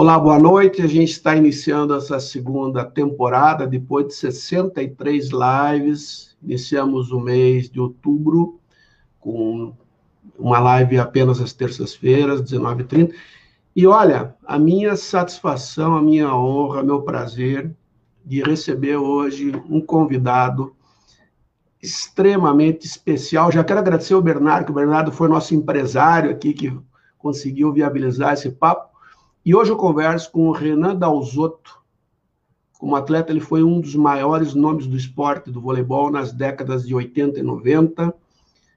[0.00, 0.80] Olá, boa noite.
[0.80, 6.36] A gente está iniciando essa segunda temporada depois de 63 lives.
[6.40, 8.60] Iniciamos o mês de outubro
[9.18, 9.74] com
[10.38, 13.12] uma live apenas às terças-feiras, 19h30.
[13.74, 17.74] E olha, a minha satisfação, a minha honra, meu prazer
[18.24, 20.76] de receber hoje um convidado
[21.82, 23.50] extremamente especial.
[23.50, 26.78] Já quero agradecer ao Bernardo, que o Bernardo foi nosso empresário aqui, que
[27.18, 28.96] conseguiu viabilizar esse papo.
[29.48, 31.80] E hoje eu converso com o Renan Dalzotto.
[32.78, 36.94] Como atleta, ele foi um dos maiores nomes do esporte do voleibol nas décadas de
[36.94, 38.14] 80 e 90.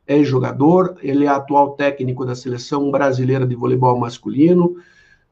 [0.08, 4.78] É jogador, ele é atual técnico da seleção brasileira de voleibol masculino.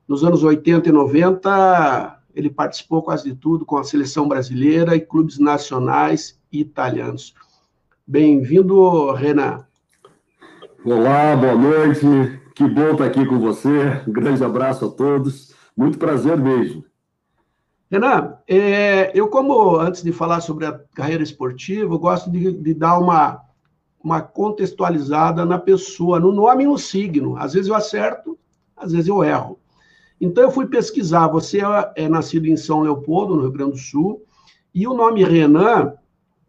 [0.05, 4.99] Nos anos 80 e 90, ele participou quase de tudo com a seleção brasileira e
[4.99, 7.33] clubes nacionais e italianos.
[8.05, 9.65] Bem-vindo, Renan.
[10.83, 12.48] Olá, boa noite.
[12.59, 14.03] Que bom estar aqui com você.
[14.05, 15.55] Um grande abraço a todos.
[15.77, 16.83] Muito prazer mesmo.
[17.89, 22.99] Renan, é, eu, como antes de falar sobre a carreira esportiva, gosto de, de, dar
[22.99, 23.39] uma,
[24.03, 27.37] uma contextualizada na pessoa, no nome e no signo.
[27.37, 28.37] Às vezes eu acerto,
[28.75, 29.57] às vezes eu erro.
[30.19, 31.29] Então eu fui pesquisar.
[31.29, 34.21] Você é, é nascido em São Leopoldo, no Rio Grande do Sul,
[34.75, 35.93] e o nome Renan,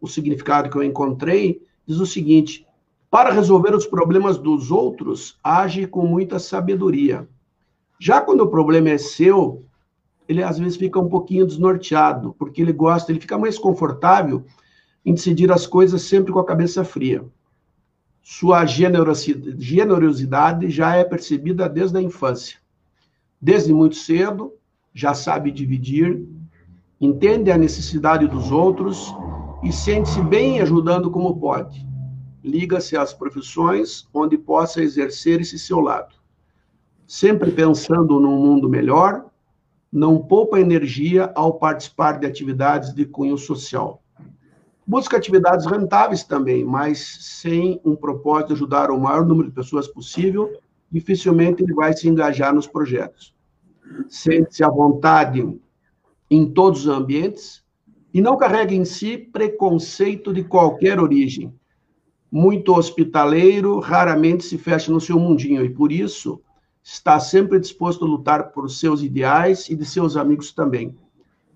[0.01, 2.67] o significado que eu encontrei, diz o seguinte:
[3.11, 7.27] para resolver os problemas dos outros, age com muita sabedoria.
[7.99, 9.65] Já quando o problema é seu,
[10.29, 14.45] ele às vezes fica um pouquinho desnorteado, porque ele gosta, ele fica mais confortável
[15.05, 17.25] em decidir as coisas sempre com a cabeça fria.
[18.23, 22.59] Sua generosidade já é percebida desde a infância.
[23.41, 24.53] Desde muito cedo,
[24.93, 26.25] já sabe dividir,
[26.99, 29.13] entende a necessidade dos outros
[29.61, 31.90] e sente-se bem ajudando como pode
[32.43, 36.15] liga-se às profissões onde possa exercer esse seu lado.
[37.05, 39.25] Sempre pensando num mundo melhor,
[39.91, 44.01] não poupa energia ao participar de atividades de cunho social.
[44.87, 49.87] Busca atividades rentáveis também, mas sem um propósito de ajudar o maior número de pessoas
[49.87, 50.57] possível,
[50.89, 53.35] dificilmente ele vai se engajar nos projetos.
[54.07, 55.59] Sente-se à vontade
[56.29, 57.63] em todos os ambientes
[58.13, 61.53] e não carrega em si preconceito de qualquer origem
[62.31, 66.41] muito hospitaleiro, raramente se fecha no seu mundinho e por isso
[66.81, 70.95] está sempre disposto a lutar por seus ideais e de seus amigos também.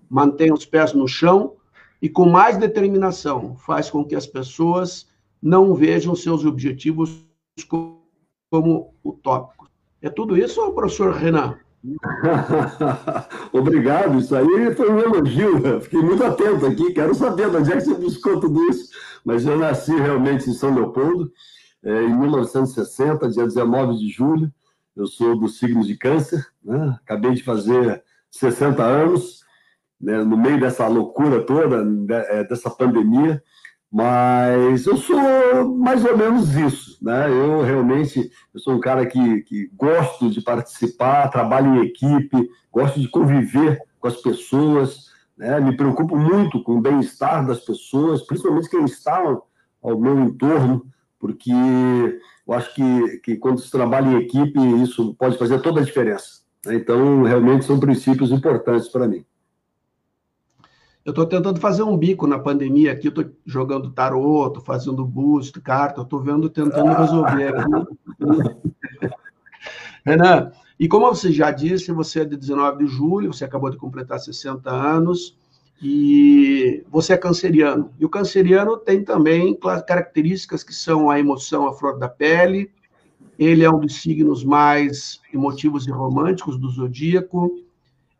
[0.08, 1.54] Mantém os pés no chão
[2.00, 5.08] e com mais determinação faz com que as pessoas
[5.42, 7.24] não vejam seus objetivos
[8.50, 9.68] como utópicos.
[10.02, 11.58] É tudo isso, professor Renan?
[13.52, 15.80] Obrigado, isso aí foi um elogio.
[15.80, 18.90] Fiquei muito atento aqui, quero saber de onde é que você buscou tudo isso.
[19.26, 21.32] Mas eu nasci realmente em São Leopoldo,
[21.82, 24.52] é, em 1960, dia 19 de julho.
[24.94, 26.96] Eu sou do signo de Câncer, né?
[27.02, 29.40] acabei de fazer 60 anos,
[30.00, 30.22] né?
[30.22, 31.84] no meio dessa loucura toda,
[32.30, 33.42] é, dessa pandemia.
[33.90, 37.28] Mas eu sou mais ou menos isso, né?
[37.28, 43.00] Eu realmente eu sou um cara que, que gosto de participar, trabalho em equipe, gosto
[43.00, 45.05] de conviver com as pessoas,
[45.36, 45.60] né?
[45.60, 49.48] Me preocupo muito com o bem-estar das pessoas, principalmente quem está ao,
[49.82, 50.86] ao meu entorno,
[51.18, 51.52] porque
[52.46, 56.40] eu acho que, que quando se trabalha em equipe, isso pode fazer toda a diferença.
[56.64, 56.76] Né?
[56.76, 59.24] Então, realmente são princípios importantes para mim.
[61.04, 65.60] Eu estou tentando fazer um bico na pandemia aqui, estou jogando tarô, estou fazendo boost,
[65.60, 67.70] carta, estou vendo, tentando resolver aqui.
[70.04, 73.78] Renan, e como você já disse, você é de 19 de julho, você acabou de
[73.78, 75.36] completar 60 anos,
[75.80, 77.92] e você é canceriano.
[77.98, 82.70] E o canceriano tem também características que são a emoção à flor da pele,
[83.38, 87.50] ele é um dos signos mais emotivos e românticos do zodíaco,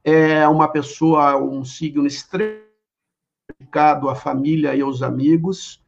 [0.04, 2.66] é uma pessoa, um signo extremamente
[3.58, 5.82] dedicado à família e aos amigos.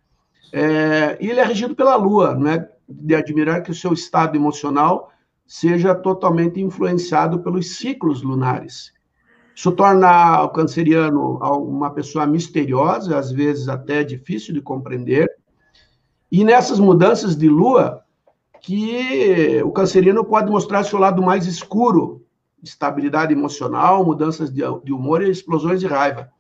[0.53, 4.35] É, e ele é regido pela Lua, não é de admirar que o seu estado
[4.35, 5.13] emocional
[5.49, 8.93] seja totalmente influenciado pelos ciclos lunares.
[9.57, 15.29] Isso torna o canceriano uma pessoa misteriosa, às vezes até difícil de compreender.
[16.31, 18.05] E nessas mudanças de lua,
[18.61, 22.25] que o canceriano pode mostrar seu lado mais escuro,
[22.63, 24.63] estabilidade emocional, mudanças de,
[24.93, 26.31] humor e explosões de raiva.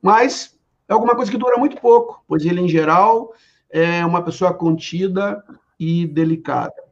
[0.00, 3.32] Mas é alguma coisa que dura muito pouco, pois ele, em geral,
[3.68, 5.44] é uma pessoa contida
[5.78, 6.85] e delicada.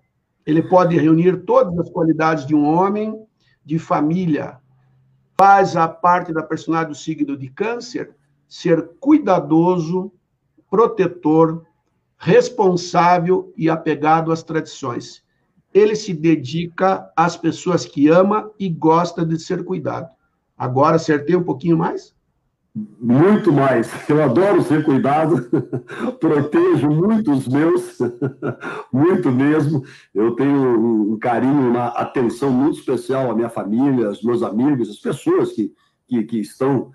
[0.46, 3.26] Ele pode reunir todas as qualidades de um homem,
[3.64, 4.58] de família.
[5.38, 8.14] Faz a parte da personalidade do signo de Câncer
[8.48, 10.12] ser cuidadoso,
[10.70, 11.66] protetor,
[12.16, 15.24] responsável e apegado às tradições.
[15.74, 20.08] ele se dedica às pessoas que ama e gosta de ser cuidado.
[20.56, 22.13] Agora acertei um pouquinho mais?
[22.74, 23.88] Muito mais.
[24.10, 25.48] Eu adoro ser cuidado,
[26.18, 27.98] protejo muito os meus,
[28.92, 29.84] muito mesmo.
[30.12, 34.98] Eu tenho um carinho, uma atenção muito especial à minha família, aos meus amigos, às
[34.98, 35.72] pessoas que,
[36.08, 36.90] que, que estão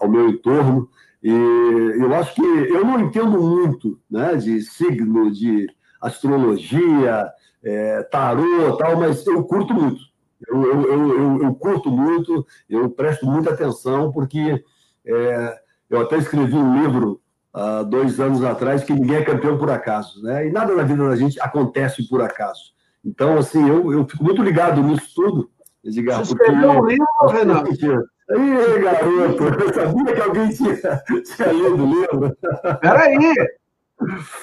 [0.00, 0.88] ao meu entorno.
[1.22, 5.66] E eu acho que eu não entendo muito né, de signo, de
[6.00, 7.30] astrologia,
[7.62, 10.00] é, tarô tal, mas eu curto muito.
[10.46, 14.64] Eu, eu, eu, eu, curto muito, eu presto muita atenção, porque
[15.08, 15.58] é,
[15.88, 17.20] eu até escrevi um livro
[17.52, 20.46] há dois anos atrás que ninguém é campeão por acaso, né?
[20.46, 22.72] E nada na vida da gente acontece por acaso.
[23.04, 25.50] Então, assim, eu, eu fico muito ligado nisso tudo,
[25.82, 26.18] Edgar.
[26.18, 27.70] Você escreveu um livro, Renato?
[28.30, 32.36] Aí, garoto, eu sabia que alguém tinha, tinha lido o livro.
[32.80, 33.34] Peraí,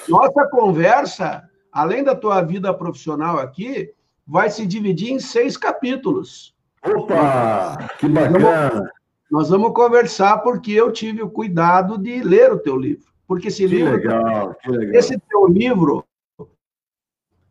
[0.08, 3.92] nossa conversa, além da tua vida profissional aqui,
[4.26, 6.56] vai se dividir em seis capítulos.
[6.84, 8.90] Opa, que bacana!
[9.30, 13.06] Nós vamos conversar porque eu tive o cuidado de ler o teu livro.
[13.26, 13.92] Porque esse que livro.
[13.92, 14.94] Legal, que legal.
[14.94, 16.04] Esse teu livro,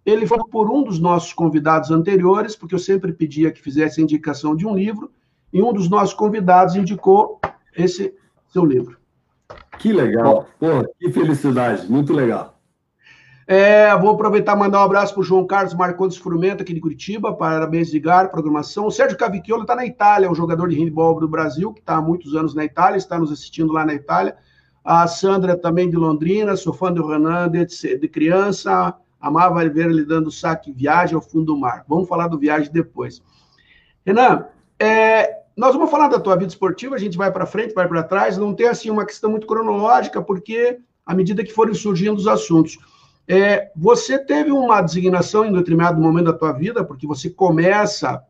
[0.05, 4.03] ele foi por um dos nossos convidados anteriores, porque eu sempre pedia que fizesse a
[4.03, 5.11] indicação de um livro,
[5.51, 7.39] e um dos nossos convidados indicou
[7.75, 8.15] esse
[8.47, 8.97] seu livro.
[9.77, 10.47] Que legal.
[10.59, 11.89] Pô, que felicidade.
[11.91, 12.54] Muito legal.
[13.47, 16.81] É, vou aproveitar e mandar um abraço para o João Carlos Marcondes Frumento, aqui de
[16.81, 17.31] Curitiba.
[17.31, 18.87] Parabéns, Edgar, programação.
[18.87, 21.97] O Sérgio Cavicchiolo está na Itália, é um jogador de handball do Brasil, que está
[21.97, 24.35] há muitos anos na Itália, está nos assistindo lá na Itália.
[24.83, 27.65] A Sandra também de Londrina, sou fã do Renan de,
[27.97, 31.85] de criança, amava ver ele dando saque viagem ao fundo do mar.
[31.87, 33.21] Vamos falar do viagem depois.
[34.03, 34.45] Renan,
[34.79, 38.01] é, nós vamos falar da tua vida esportiva, a gente vai para frente, vai para
[38.01, 42.27] trás, não tem assim uma questão muito cronológica, porque à medida que forem surgindo os
[42.27, 42.79] assuntos.
[43.27, 48.23] É, você teve uma designação em determinado momento da tua vida, porque você começa,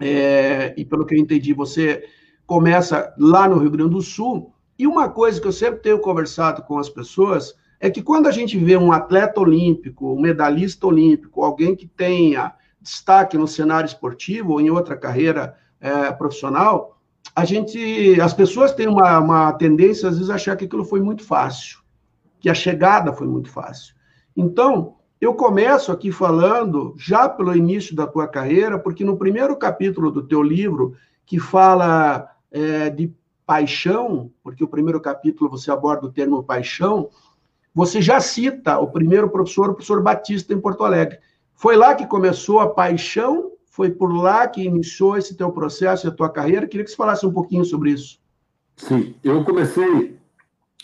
[0.00, 2.04] é, e pelo que eu entendi, você
[2.46, 6.62] começa lá no Rio Grande do Sul, e uma coisa que eu sempre tenho conversado
[6.62, 11.44] com as pessoas é que quando a gente vê um atleta olímpico, um medalhista olímpico,
[11.44, 17.00] alguém que tenha destaque no cenário esportivo ou em outra carreira é, profissional,
[17.34, 21.00] a gente, as pessoas têm uma, uma tendência às vezes a achar que aquilo foi
[21.00, 21.78] muito fácil,
[22.40, 23.94] que a chegada foi muito fácil.
[24.38, 30.12] Então, eu começo aqui falando já pelo início da tua carreira, porque no primeiro capítulo
[30.12, 30.94] do teu livro,
[31.26, 33.12] que fala é, de
[33.44, 37.10] paixão, porque o primeiro capítulo você aborda o termo paixão,
[37.74, 41.18] você já cita o primeiro professor, o professor Batista, em Porto Alegre.
[41.52, 43.50] Foi lá que começou a paixão?
[43.66, 46.68] Foi por lá que iniciou esse teu processo e a tua carreira?
[46.68, 48.20] Queria que você falasse um pouquinho sobre isso.
[48.76, 50.16] Sim, eu comecei.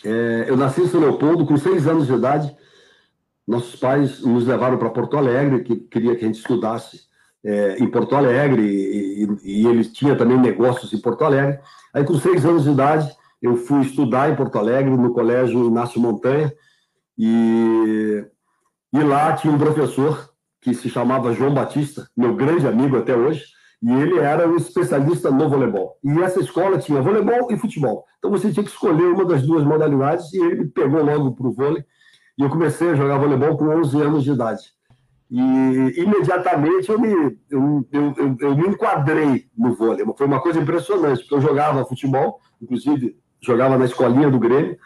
[0.03, 2.53] É, eu nasci em São Leopoldo com seis anos de idade
[3.47, 7.01] nossos pais nos levaram para Porto Alegre, que queria que a gente estudasse
[7.43, 11.59] é, em Porto Alegre, e, e, e ele tinha também negócios em Porto Alegre.
[11.93, 13.09] Aí, com seis anos de idade,
[13.41, 16.51] eu fui estudar em Porto Alegre, no Colégio Inácio Montanha,
[17.17, 18.25] e,
[18.93, 23.43] e lá tinha um professor que se chamava João Batista, meu grande amigo até hoje,
[23.81, 25.99] e ele era um especialista no voleibol.
[26.03, 28.03] E essa escola tinha voleibol e futebol.
[28.17, 31.53] Então você tinha que escolher uma das duas modalidades e ele pegou logo para o
[31.53, 31.85] vôlei.
[32.37, 34.75] E eu comecei a jogar voleibol com 11 anos de idade.
[35.29, 35.39] E
[36.01, 40.05] imediatamente eu me, eu, eu, eu, me enquadrei no vôlei.
[40.17, 44.77] Foi uma coisa impressionante, porque eu jogava futebol, inclusive jogava na escolinha do Grêmio.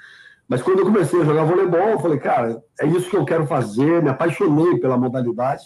[0.47, 3.45] Mas quando eu comecei a jogar voleibol, eu falei, cara, é isso que eu quero
[3.45, 5.63] fazer, me apaixonei pela modalidade.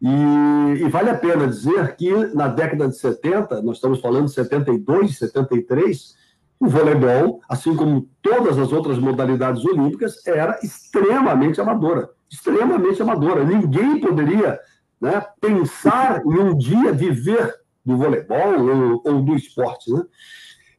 [0.00, 4.32] E, e, vale a pena dizer que na década de 70, nós estamos falando de
[4.32, 6.16] 72, 73,
[6.60, 12.10] o voleibol, assim como todas as outras modalidades olímpicas, era extremamente amadora.
[12.30, 13.42] Extremamente amadora.
[13.42, 14.60] Ninguém poderia
[15.00, 19.90] né, pensar em um dia viver do voleibol ou, ou do esporte.
[19.90, 20.02] Né?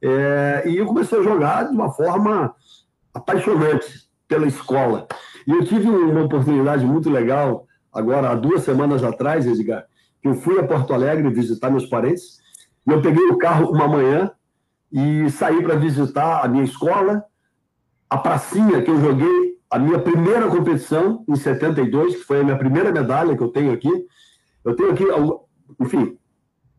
[0.03, 2.53] É, e eu comecei a jogar de uma forma
[3.11, 5.07] apaixonante pela escola.
[5.47, 9.85] E eu tive uma oportunidade muito legal, agora, há duas semanas atrás, Edgar,
[10.21, 12.39] que eu fui a Porto Alegre visitar meus parentes,
[12.87, 14.31] e eu peguei o carro uma manhã
[14.91, 17.23] e saí para visitar a minha escola,
[18.09, 22.57] a pracinha que eu joguei a minha primeira competição em 72, que foi a minha
[22.57, 23.89] primeira medalha que eu tenho aqui.
[24.65, 25.05] Eu tenho aqui,
[25.79, 26.17] enfim,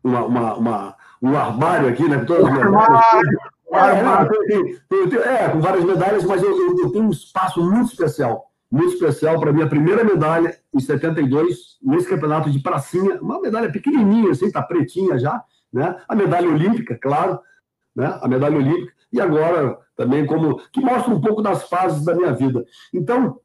[0.03, 2.19] uma, uma, uma um armário aqui, né?
[2.19, 3.35] Com todas as medalhas.
[5.25, 9.39] É, com várias medalhas, mas eu, eu, eu, tenho um espaço muito especial, muito especial
[9.39, 14.51] para a minha primeira medalha em 72, nesse campeonato de pracinha, uma medalha pequenininha, assim,
[14.51, 15.41] tá pretinha já,
[15.71, 15.95] né?
[16.07, 17.39] A medalha olímpica, claro,
[17.95, 18.17] né?
[18.21, 22.33] a medalha olímpica, e agora também como que mostra um pouco das fases da minha
[22.33, 22.65] vida.
[22.93, 23.39] Então,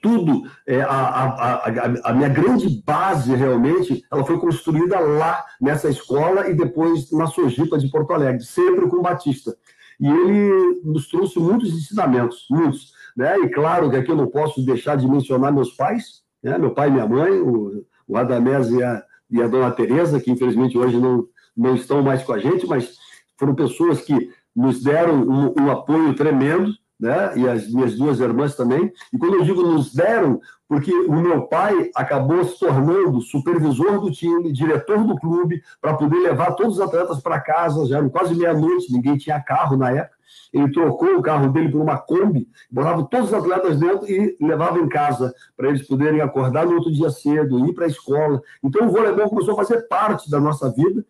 [0.00, 5.88] tudo, é, a, a, a, a, minha grande base realmente, ela foi construída lá nessa
[5.88, 9.56] escola e depois na Sojipa de Porto Alegre, sempre com o Batista.
[9.98, 12.92] E ele nos trouxe muitos ensinamentos, muitos.
[13.16, 13.38] Né?
[13.40, 16.56] E claro que aqui eu não posso deixar de mencionar meus pais, né?
[16.56, 20.30] meu pai e minha mãe, o, o Adamés e a, e a dona Tereza, que
[20.30, 22.96] infelizmente hoje não, não estão mais com a gente, mas
[23.40, 27.32] foram pessoas que nos deram um, um apoio tremendo, né?
[27.36, 28.92] E as minhas duas irmãs também.
[29.10, 34.10] E quando eu digo nos deram, porque o meu pai acabou se tornando supervisor do
[34.10, 38.34] time, diretor do clube, para poder levar todos os atletas para casa, já era quase
[38.34, 40.20] meia-noite, ninguém tinha carro na época.
[40.52, 44.78] Ele trocou o carro dele por uma Kombi, botava todos os atletas dentro e levava
[44.78, 48.42] em casa, para eles poderem acordar no outro dia cedo, ir para a escola.
[48.62, 51.04] Então o voleibol começou a fazer parte da nossa vida.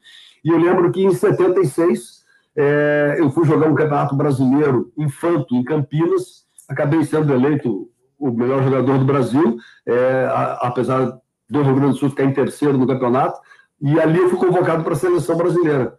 [0.45, 2.20] E eu lembro que em 76
[2.61, 7.89] é, eu fui jogar um campeonato brasileiro infanto em Campinas, acabei sendo eleito
[8.19, 12.35] o melhor jogador do Brasil, é, a, apesar do Rio Grande do Sul ficar em
[12.35, 13.41] terceiro no campeonato,
[13.81, 15.95] e ali eu fui convocado para a seleção brasileira.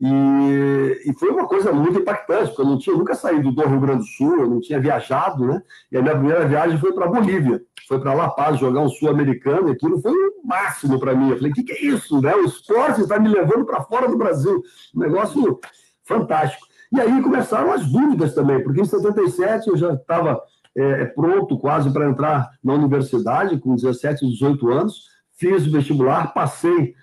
[0.00, 3.80] E, e, foi uma coisa muito impactante, porque eu não tinha nunca saído do Rio
[3.80, 5.62] Grande do Sul, eu não tinha viajado, né?
[5.90, 9.68] E a minha primeira viagem foi para Bolívia, foi para La Paz jogar um sul-americano,
[9.68, 11.30] e aquilo foi o máximo para mim.
[11.30, 12.20] Eu falei: o que, que, é isso?
[12.20, 12.34] Né?
[12.34, 14.62] O esporte está me levando para fora do Brasil.
[14.94, 15.60] Um negócio
[16.04, 16.66] fantástico.
[16.92, 20.40] E aí começaram as dúvidas também, porque em 77 eu já estava
[20.76, 26.32] é, é, pronto quase para entrar na universidade, com 17, 18 anos, fiz o vestibular,
[26.32, 26.94] passei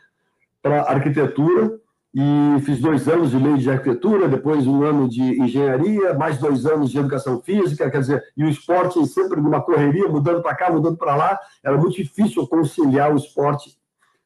[0.62, 1.80] para arquitetura
[2.14, 6.66] e fiz dois anos e meio de arquitetura, depois um ano de engenharia, mais dois
[6.66, 10.70] anos de educação física, quer dizer, e o esporte sempre numa correria, mudando para cá,
[10.70, 13.78] mudando para lá, era muito difícil conciliar o esporte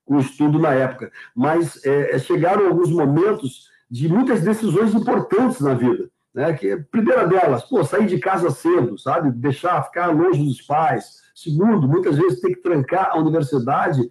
[0.04, 1.12] com o estudo na época.
[1.36, 6.10] Mas é, é chegaram alguns momentos de muitas decisões importantes na vida.
[6.34, 6.52] Né?
[6.52, 9.32] Que a primeira delas, pô, sair de casa cedo, sabe?
[9.32, 11.22] Deixar, ficar longe dos pais.
[11.34, 14.02] Segundo, muitas vezes ter que trancar a universidade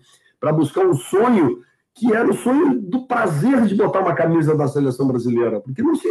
[0.41, 1.59] para buscar um sonho
[1.93, 5.95] que era o sonho do prazer de botar uma camisa da seleção brasileira, porque não
[5.95, 6.09] se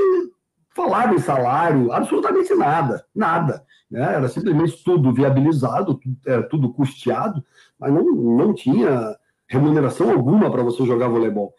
[0.75, 3.65] falava em salário, absolutamente nada, nada.
[3.89, 4.01] Né?
[4.01, 7.43] Era simplesmente tudo viabilizado, era tudo custeado,
[7.79, 11.53] mas não, não tinha remuneração alguma para você jogar voleibol.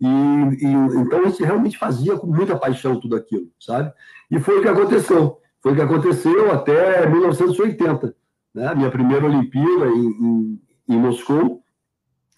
[0.00, 3.92] E, e, então a gente realmente fazia com muita paixão tudo aquilo, sabe?
[4.30, 5.38] E foi o que aconteceu.
[5.62, 8.14] Foi o que aconteceu até 1980,
[8.54, 8.74] né?
[8.74, 11.62] Minha primeira Olimpíada em, em, em Moscou.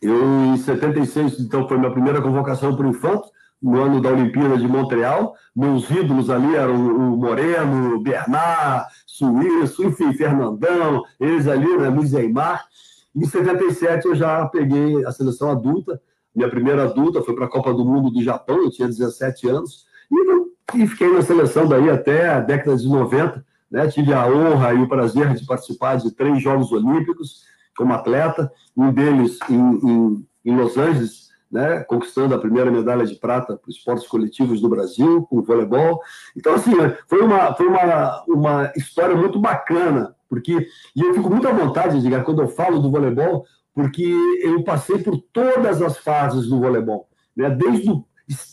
[0.01, 0.23] Eu,
[0.55, 3.29] em 76, então, foi minha primeira convocação para o Infanto,
[3.61, 5.35] no ano da Olimpíada de Montreal.
[5.55, 12.67] Meus ídolos ali eram o Moreno, Bernard, Suíço, enfim, Fernandão, eles ali, né, Luiz Aymar.
[13.15, 16.01] Em 77 eu já peguei a seleção adulta,
[16.37, 19.87] minha primeira adulta foi para a Copa do Mundo do Japão, eu tinha 17 anos,
[20.13, 23.45] e, e fiquei na seleção daí até a década de 90.
[23.71, 23.89] Né?
[23.89, 27.43] Tive a honra e o prazer de participar de três Jogos Olímpicos
[27.77, 33.15] como atleta, um deles em, em, em Los Angeles, né, conquistando a primeira medalha de
[33.15, 36.01] prata para os esportes coletivos do Brasil, com o voleibol.
[36.37, 36.73] Então, assim,
[37.07, 42.01] foi uma, foi uma, uma história muito bacana, porque, e eu fico muito à vontade,
[42.01, 43.45] diga, quando eu falo do voleibol,
[43.77, 44.11] porque
[44.43, 47.51] eu passei por todas as fases do voleibol, né?
[47.51, 48.07] desde o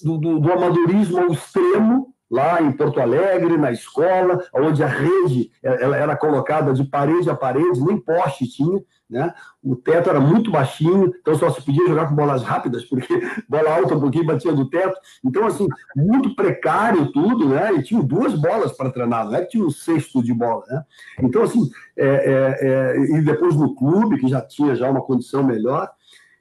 [0.04, 5.50] do, do, do amadorismo ao extremo, lá em Porto Alegre, na escola, onde a rede
[5.64, 8.82] ela era colocada de parede a parede, nem poste tinha,
[9.14, 9.32] né?
[9.64, 13.08] O teto era muito baixinho, então só se podia jogar com bolas rápidas, porque
[13.48, 15.00] bola alta um pouquinho batia do teto.
[15.24, 17.72] Então, assim, muito precário tudo, né?
[17.76, 20.84] E tinha duas bolas para treinar, não é que tinha um cesto de bola, né?
[21.22, 25.44] Então, assim, é, é, é, e depois no clube, que já tinha já uma condição
[25.44, 25.88] melhor,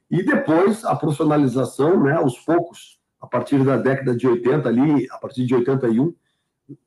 [0.09, 2.13] e depois a profissionalização, né?
[2.13, 6.13] Aos poucos, a partir da década de 80 ali, a partir de 81,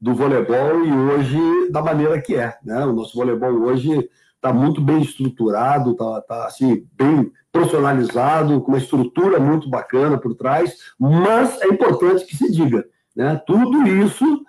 [0.01, 2.85] do voleibol e hoje da maneira que é, né?
[2.85, 4.09] O nosso voleibol hoje
[4.47, 10.35] está muito bem estruturado, está tá, assim, bem profissionalizado, com uma estrutura muito bacana por
[10.35, 12.85] trás, mas é importante que se diga,
[13.15, 13.41] né?
[13.47, 14.45] Tudo isso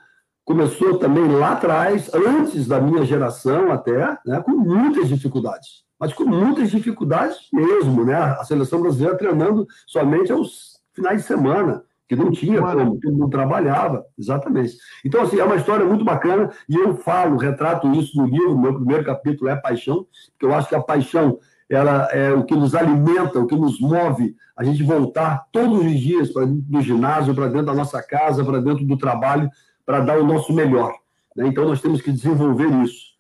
[0.46, 6.26] começou também lá atrás, antes da minha geração até, né, com muitas dificuldades, mas com
[6.26, 8.16] muitas dificuldades mesmo, né?
[8.16, 13.30] A seleção brasileira treinando somente aos finais de semana, que não tinha como, todo mundo
[13.30, 14.78] trabalhava, exatamente.
[15.06, 18.76] Então, assim, é uma história muito bacana, e eu falo, retrato isso no livro, meu
[18.76, 22.74] primeiro capítulo é Paixão, porque eu acho que a paixão ela é o que nos
[22.74, 27.36] alimenta, o que nos move a gente voltar todos os dias para dentro do ginásio,
[27.36, 29.50] para dentro da nossa casa, para dentro do trabalho,
[29.86, 30.94] para dar o nosso melhor.
[31.36, 31.48] Né?
[31.48, 33.17] Então, nós temos que desenvolver isso.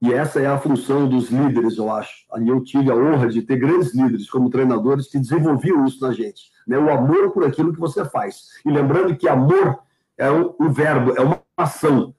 [0.00, 2.24] E essa é a função dos líderes, eu acho.
[2.40, 6.12] E eu tive a honra de ter grandes líderes como treinadores que desenvolviam isso na
[6.12, 6.52] gente.
[6.66, 6.78] Né?
[6.78, 8.44] O amor por aquilo que você faz.
[8.64, 9.80] E lembrando que amor
[10.16, 12.14] é um, um verbo, é uma ação.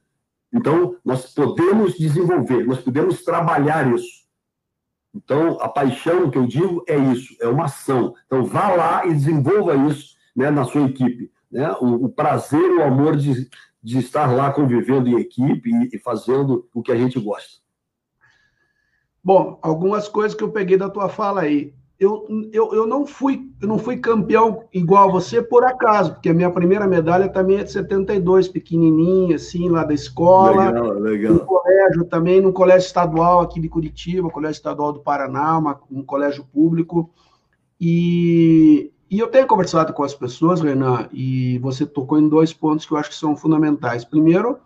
[0.51, 4.27] Então, nós podemos desenvolver, nós podemos trabalhar isso.
[5.15, 8.13] Então, a paixão que eu digo é isso, é uma ação.
[8.25, 11.31] Então, vá lá e desenvolva isso né, na sua equipe.
[11.51, 11.71] Né?
[11.79, 13.50] O, o prazer, o amor de,
[13.81, 17.59] de estar lá convivendo em equipe e, e fazendo o que a gente gosta.
[19.24, 23.52] Bom, algumas coisas que eu peguei da tua fala aí eu, eu, eu não fui
[23.62, 27.58] eu não fui campeão igual a você por acaso, porque a minha primeira medalha também
[27.58, 30.72] é de 72, pequenininha, assim, lá da escola.
[30.72, 31.34] Legal, legal.
[31.34, 36.02] No colégio também, no colégio estadual aqui de Curitiba, colégio estadual do Paraná, uma, um
[36.02, 37.10] colégio público.
[37.82, 42.86] E, e eu tenho conversado com as pessoas, Renan, e você tocou em dois pontos
[42.86, 44.06] que eu acho que são fundamentais.
[44.06, 44.58] Primeiro,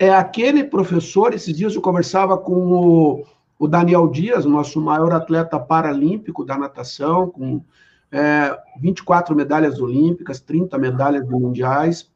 [0.00, 3.24] é aquele professor, esses dias eu conversava com o
[3.62, 7.62] o Daniel Dias, nosso maior atleta paralímpico da natação, com
[8.10, 12.10] é, 24 medalhas olímpicas, 30 medalhas mundiais.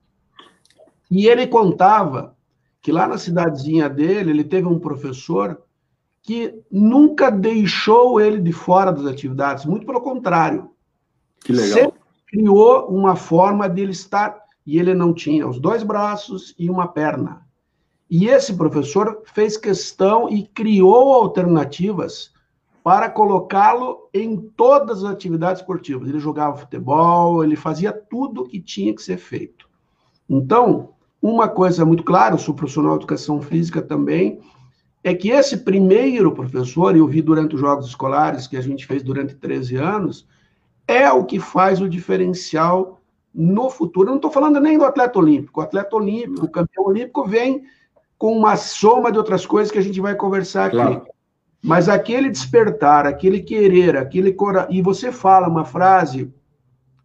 [1.09, 2.35] E ele contava
[2.83, 5.63] que lá na cidadezinha dele, ele teve um professor
[6.21, 10.73] que nunca deixou ele de fora das atividades, muito pelo contrário.
[11.45, 11.79] Que legal.
[11.79, 14.37] Sempre criou uma forma dele estar,
[14.67, 17.46] e ele não tinha os dois braços e uma perna.
[18.09, 22.33] E esse professor fez questão e criou alternativas
[22.83, 26.09] para colocá-lo em todas as atividades esportivas.
[26.09, 29.69] Ele jogava futebol, ele fazia tudo o que tinha que ser feito.
[30.31, 34.41] Então, uma coisa muito clara, eu sou profissional de educação física também,
[35.03, 39.03] é que esse primeiro professor, eu vi durante os jogos escolares que a gente fez
[39.03, 40.29] durante 13 anos,
[40.87, 43.01] é o que faz o diferencial
[43.35, 44.09] no futuro.
[44.09, 45.61] Eu não estou falando nem do atleta olímpico.
[45.61, 47.65] O atleta olímpico, o campeão olímpico, vem
[48.19, 50.77] com uma soma de outras coisas que a gente vai conversar aqui.
[50.77, 51.07] Claro.
[51.63, 54.69] Mas aquele despertar, aquele querer, aquele cora...
[54.71, 56.33] e você fala uma frase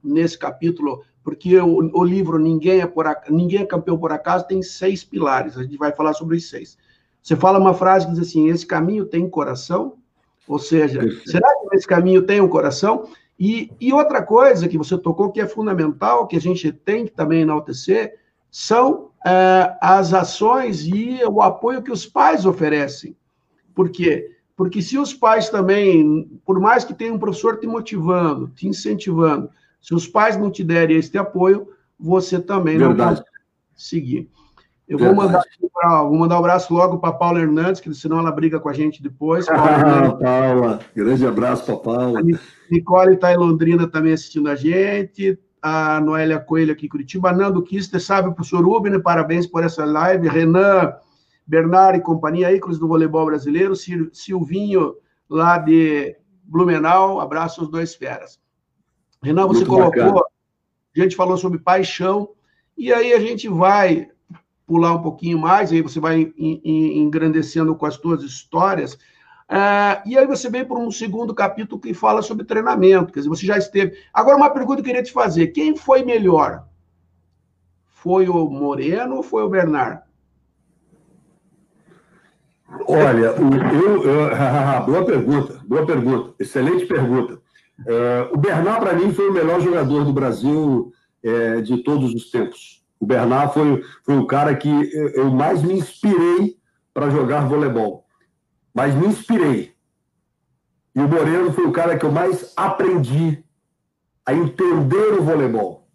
[0.04, 4.62] nesse capítulo, porque o, o livro Ninguém é, por Ninguém é campeão por acaso tem
[4.62, 5.58] seis pilares.
[5.58, 6.78] A gente vai falar sobre os seis.
[7.22, 9.98] Você fala uma frase que diz assim: esse caminho tem coração?
[10.48, 13.08] Ou seja, será que esse caminho tem um coração?
[13.40, 17.12] E, e outra coisa que você tocou que é fundamental, que a gente tem que
[17.12, 18.20] também enaltecer,
[18.50, 23.16] são é, as ações e o apoio que os pais oferecem.
[23.74, 24.32] Por quê?
[24.56, 29.50] Porque se os pais também, por mais que tenha um professor te motivando, te incentivando,
[29.82, 32.98] se os pais não te derem este apoio, você também Verdade.
[32.98, 33.24] não pode
[33.76, 34.30] seguir.
[34.88, 35.42] Eu vou mandar,
[35.74, 38.74] pra, vou mandar um abraço logo para Paula Hernandes, que senão ela briga com a
[38.74, 39.46] gente depois.
[39.46, 40.80] Paula, Paula.
[40.94, 42.20] grande abraço para Paula.
[42.20, 42.24] A
[42.70, 47.62] Nicole está em Londrina também assistindo a gente a Noélia Coelho aqui em Curitiba, Nando
[47.62, 50.94] Kister, sabe, professor Rubner, parabéns por essa live, Renan,
[51.46, 53.76] Bernard e companhia, ícones do voleibol brasileiro,
[54.12, 54.96] Silvinho,
[55.30, 58.40] lá de Blumenau, abraço aos dois feras.
[59.22, 60.26] Renan, você Muito colocou, bacana.
[60.96, 62.30] a gente falou sobre paixão,
[62.76, 64.10] e aí a gente vai
[64.66, 68.98] pular um pouquinho mais, aí você vai engrandecendo com as suas histórias,
[69.52, 73.28] Uh, e aí você vem para um segundo capítulo que fala sobre treinamento, quer dizer,
[73.28, 73.98] você já esteve.
[74.14, 76.64] Agora, uma pergunta que eu queria te fazer: quem foi melhor?
[77.90, 80.04] Foi o Moreno ou foi o Bernard?
[82.88, 84.30] Olha, eu, eu,
[84.88, 87.34] boa pergunta, boa pergunta, excelente pergunta.
[87.82, 92.32] Uh, o Bernard, para mim, foi o melhor jogador do Brasil é, de todos os
[92.32, 92.86] tempos.
[93.02, 94.70] O Bernard foi, foi o cara que
[95.14, 96.56] eu mais me inspirei
[96.94, 98.01] para jogar voleibol
[98.74, 99.74] mas me inspirei.
[100.96, 103.44] E o Moreno foi o cara que eu mais aprendi
[104.26, 105.88] a entender o voleibol,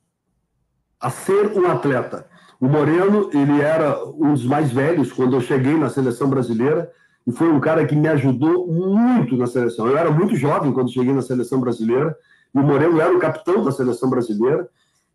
[1.00, 2.26] a ser um atleta.
[2.58, 6.90] O Moreno, ele era um dos mais velhos quando eu cheguei na seleção brasileira
[7.26, 9.86] e foi um cara que me ajudou muito na seleção.
[9.86, 12.16] Eu era muito jovem quando cheguei na seleção brasileira
[12.54, 14.68] e o Moreno era o capitão da seleção brasileira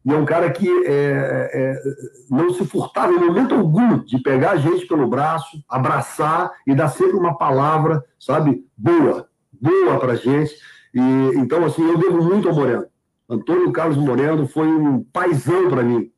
[0.04, 1.82] e é um cara que é, é,
[2.30, 6.90] não se furtava em momento algum de pegar a gente pelo braço, abraçar e dar
[6.90, 10.56] sempre uma palavra, sabe, boa, boa para gente.
[10.94, 11.00] E,
[11.36, 12.86] então, assim, eu devo muito ao Moreno.
[13.30, 16.12] Antônio Carlos Moreno foi um paizão para mim,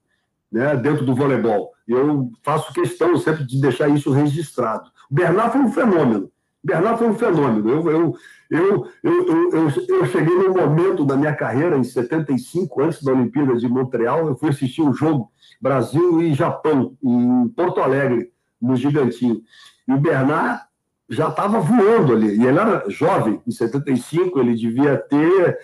[0.52, 1.72] né, dentro do voleibol.
[1.86, 4.90] Eu faço questão sempre de deixar isso registrado.
[5.12, 6.32] O Bernard foi um fenômeno.
[6.64, 7.70] Bernard foi um fenômeno.
[7.70, 8.16] Eu, eu,
[8.50, 13.56] eu, eu, eu, eu, cheguei num momento da minha carreira, em 75, antes da Olimpíada
[13.56, 19.42] de Montreal, eu fui assistir um jogo Brasil e Japão, em Porto Alegre, no Gigantinho.
[19.88, 20.62] E o Bernard
[21.10, 22.38] já estava voando ali.
[22.38, 25.60] E ele era jovem, em 75, ele devia ter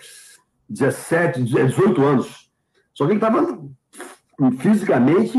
[0.68, 2.50] 17, 18 anos.
[2.94, 3.58] Só que ele estava
[4.58, 5.38] fisicamente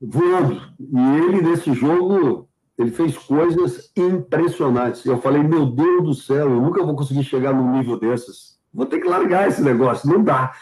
[0.00, 0.62] voando.
[0.78, 2.47] E ele, nesse jogo,
[2.78, 5.04] ele fez coisas impressionantes.
[5.04, 8.56] Eu falei, meu Deus do céu, eu nunca vou conseguir chegar num nível desses.
[8.72, 10.52] Vou ter que largar esse negócio, não dá.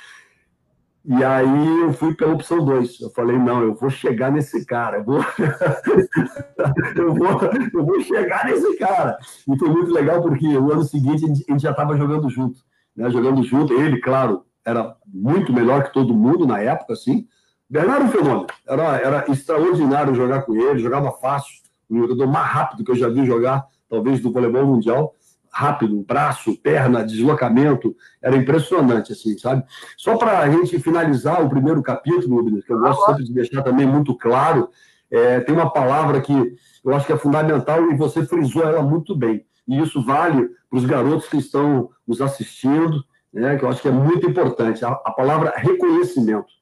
[1.05, 3.01] E aí eu fui pela opção 2.
[3.03, 5.21] Eu falei, não, eu vou chegar nesse cara, eu vou...
[6.97, 7.29] eu, vou,
[7.75, 9.19] eu vou chegar nesse cara.
[9.47, 12.59] E foi muito legal porque o ano seguinte a gente, já estava jogando junto.
[12.97, 13.11] Né?
[13.11, 17.29] Jogando junto, ele, claro, era muito melhor que todo mundo na época, assim.
[17.69, 22.91] Bernardo Fenômeno, era, era extraordinário jogar com ele, jogava fácil, o jogador mais rápido que
[22.91, 25.15] eu já vi jogar, talvez do voleibol mundial
[25.57, 29.65] rápido, braço, perna, deslocamento, era impressionante, assim, sabe?
[29.97, 33.87] Só para a gente finalizar o primeiro capítulo, que eu gosto sempre de deixar também
[33.87, 34.69] muito claro,
[35.11, 39.17] é, tem uma palavra que eu acho que é fundamental e você frisou ela muito
[39.17, 39.47] bem.
[39.67, 43.89] E isso vale para os garotos que estão nos assistindo, né, que eu acho que
[43.89, 44.85] é muito importante.
[44.85, 46.53] A, a palavra reconhecimento.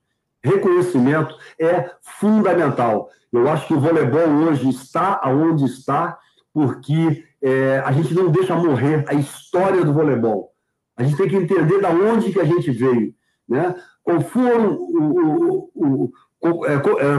[0.45, 3.09] Reconhecimento é fundamental.
[3.33, 6.19] Eu acho que o voleibol hoje está aonde está
[6.53, 10.53] porque é, a gente não deixa morrer a história do voleibol.
[10.97, 13.15] A gente tem que entender da onde que a gente veio,
[13.49, 13.75] né?
[14.03, 16.13] Qual foram o, o, o,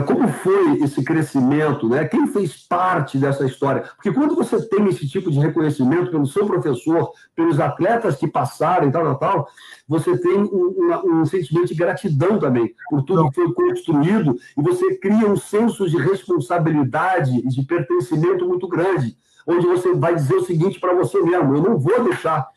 [0.06, 2.04] como foi esse crescimento, né?
[2.04, 3.82] Quem fez parte dessa história?
[3.96, 8.88] Porque quando você tem esse tipo de reconhecimento pelo seu professor, pelos atletas que passaram
[8.88, 9.48] e tal, tal, tal,
[9.88, 14.96] você tem um, um sentimento de gratidão também por tudo que foi construído e você
[14.96, 20.44] cria um senso de responsabilidade e de pertencimento muito grande onde você vai dizer o
[20.44, 22.48] seguinte para você mesmo: eu não vou deixar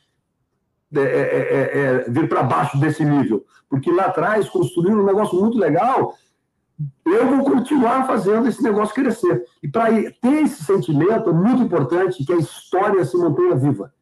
[0.95, 5.39] é, é, é, é vir para baixo desse nível, porque lá atrás construíram um negócio
[5.39, 6.15] muito legal.
[7.05, 9.43] Eu vou continuar fazendo esse negócio crescer.
[9.61, 13.93] E para ter esse sentimento, é muito importante que a história se mantenha viva,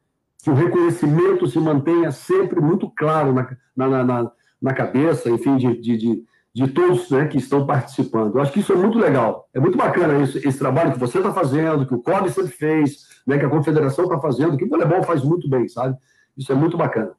[0.43, 5.81] que o reconhecimento se mantenha sempre muito claro na, na, na, na cabeça, enfim, de,
[5.81, 6.23] de, de
[6.57, 8.33] de todos né, que estão participando.
[8.33, 9.47] Eu acho que isso é muito legal.
[9.53, 13.05] É muito bacana esse, esse trabalho que você está fazendo, que o COB sempre fez,
[13.27, 15.95] né, que a Confederação está fazendo, que o voleibol faz muito bem, sabe?
[16.35, 17.11] Isso é muito bacana.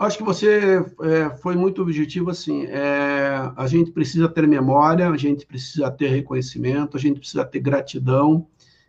[0.00, 2.64] Acho que você é, foi muito objetivo assim.
[2.64, 7.60] É, a gente precisa ter memória, a gente precisa ter reconhecimento, a gente precisa ter
[7.60, 8.46] gratidão.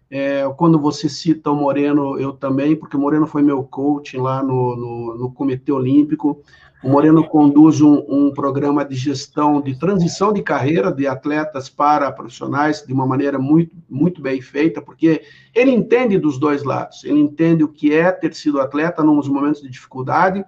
[0.10, 4.42] É, quando você cita o Moreno, eu também, porque o Moreno foi meu coach lá
[4.42, 6.42] no, no, no Comitê Olímpico.
[6.82, 12.10] O Moreno conduz um, um, programa de gestão de transição de carreira de atletas para
[12.10, 17.04] profissionais de uma maneira muito, muito bem feita, porque ele entende dos dois lados.
[17.04, 20.46] Ele entende o que é ter sido atleta nos momentos de dificuldade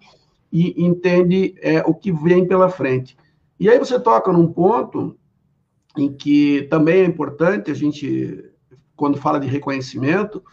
[0.54, 3.18] e entende é, o que vem pela frente.
[3.60, 5.18] E aí você toca num ponto
[5.98, 8.46] em que também é importante a gente,
[8.96, 10.44] quando fala de reconhecimento,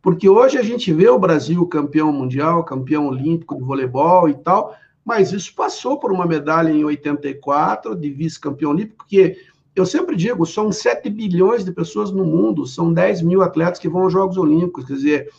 [0.00, 4.74] porque hoje a gente vê o Brasil campeão mundial, campeão olímpico de voleibol e tal,
[5.04, 9.36] mas isso passou por uma medalha em 84 de vice-campeão olímpico, porque
[9.76, 13.90] eu sempre digo, são 7 bilhões de pessoas no mundo, são 10 mil atletas que
[13.90, 15.30] vão aos Jogos Olímpicos, quer dizer,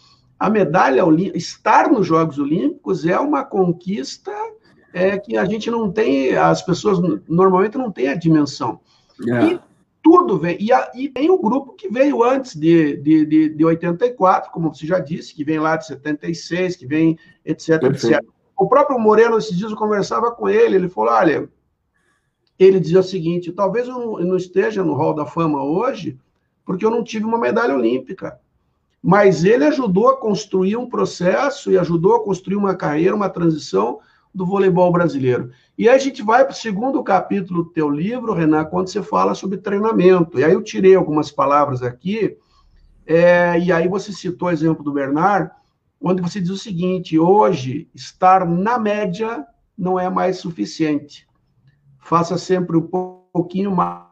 [0.41, 1.03] a medalha
[1.35, 4.31] estar nos Jogos Olímpicos é uma conquista
[4.91, 8.79] é, que a gente não tem, as pessoas normalmente não têm a dimensão.
[9.29, 9.45] É.
[9.45, 9.59] E
[10.01, 13.49] tudo vem, e, a, e, tem o um grupo que veio antes de, de, de,
[13.49, 18.15] de 84, como você já disse, que vem lá de 76, que vem, etc, Perfeito.
[18.15, 18.25] etc.
[18.57, 21.47] O próprio Moreno, esses dias eu conversava com ele, ele falou: olha,
[22.57, 26.17] ele dizia o seguinte: talvez eu não esteja no Hall da Fama hoje,
[26.65, 28.39] porque eu não tive uma medalha olímpica.
[29.01, 33.99] Mas ele ajudou a construir um processo e ajudou a construir uma carreira, uma transição
[34.33, 35.51] do voleibol brasileiro.
[35.77, 39.01] E aí a gente vai para o segundo capítulo do teu livro, Renan, quando você
[39.01, 40.39] fala sobre treinamento.
[40.39, 42.37] E aí eu tirei algumas palavras aqui,
[43.05, 45.51] é, e aí você citou o exemplo do Bernard,
[45.99, 49.45] onde você diz o seguinte: hoje, estar na média
[49.77, 51.27] não é mais suficiente.
[51.99, 52.87] Faça sempre um
[53.33, 54.10] pouquinho mais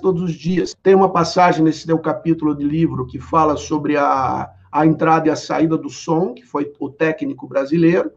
[0.00, 0.76] todos os dias.
[0.80, 5.30] Tem uma passagem nesse teu capítulo de livro que fala sobre a, a entrada e
[5.30, 8.12] a saída do som, que foi o técnico brasileiro.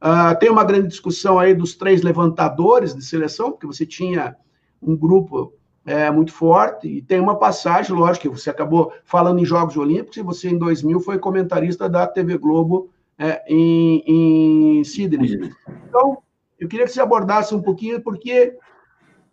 [0.00, 4.34] Uh, tem uma grande discussão aí dos três levantadores de seleção, porque você tinha
[4.80, 5.52] um grupo
[5.84, 6.88] é, muito forte.
[6.88, 10.56] E tem uma passagem, lógico, que você acabou falando em Jogos Olímpicos, e você, em
[10.56, 15.52] 2000, foi comentarista da TV Globo é, em, em Sydney.
[15.86, 16.18] Então,
[16.58, 18.56] eu queria que você abordasse um pouquinho, porque,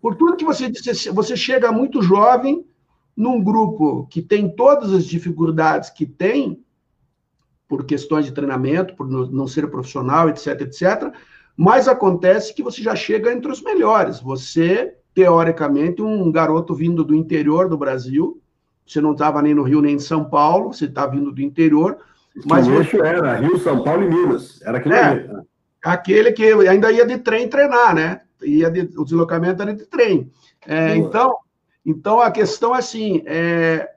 [0.05, 2.63] por tudo que você disse, você chega muito jovem
[3.17, 6.63] num grupo que tem todas as dificuldades que tem,
[7.67, 11.11] por questões de treinamento, por não ser profissional, etc, etc,
[11.57, 14.19] mas acontece que você já chega entre os melhores.
[14.19, 18.39] Você teoricamente, um garoto vindo do interior do Brasil.
[18.85, 21.97] Você não estava nem no Rio nem em São Paulo, você está vindo do interior.
[22.45, 24.61] Mas o eixo era Rio, São Paulo e Minas.
[24.61, 25.29] Era aquele, é,
[25.83, 28.21] aquele que ainda ia de trem treinar, né?
[28.43, 30.31] Ia de, o deslocamento era de trem.
[30.67, 31.37] É, então,
[31.85, 33.89] então, a questão é assim: é,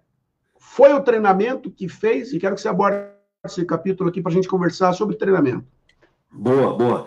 [0.59, 3.09] foi o treinamento que fez, e quero que você aborde
[3.45, 5.65] esse capítulo aqui para a gente conversar sobre treinamento.
[6.31, 7.07] Boa, boa.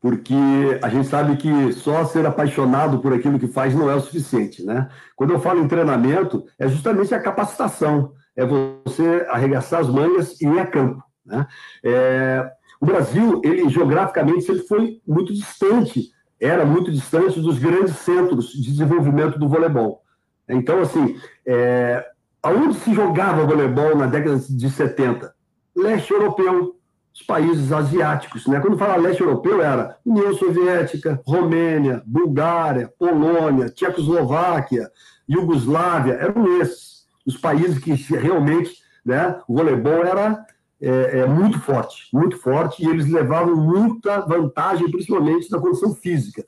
[0.00, 0.34] porque
[0.82, 4.64] a gente sabe que só ser apaixonado por aquilo que faz não é o suficiente,
[4.64, 4.88] né?
[5.14, 10.46] Quando eu falo em treinamento, é justamente a capacitação, é você arregaçar as mangas e
[10.46, 11.46] ir a campo, né?
[11.84, 16.10] É, o Brasil, ele geograficamente sempre foi muito distante,
[16.44, 20.02] era muito distante dos grandes centros de desenvolvimento do voleibol.
[20.48, 22.04] Então, assim, é,
[22.42, 25.32] aonde se jogava voleibol na década de 70?
[25.74, 26.76] Leste europeu,
[27.14, 28.46] os países asiáticos.
[28.46, 28.60] Né?
[28.60, 34.90] Quando fala leste europeu, era União Soviética, Romênia, Bulgária, Polônia, Tchecoslováquia,
[35.28, 36.92] Iugoslávia, eram esses
[37.26, 40.44] os países que realmente né, o voleibol era
[40.82, 46.44] é, é, muito forte, muito forte, e eles levavam muita vantagem, principalmente na condição física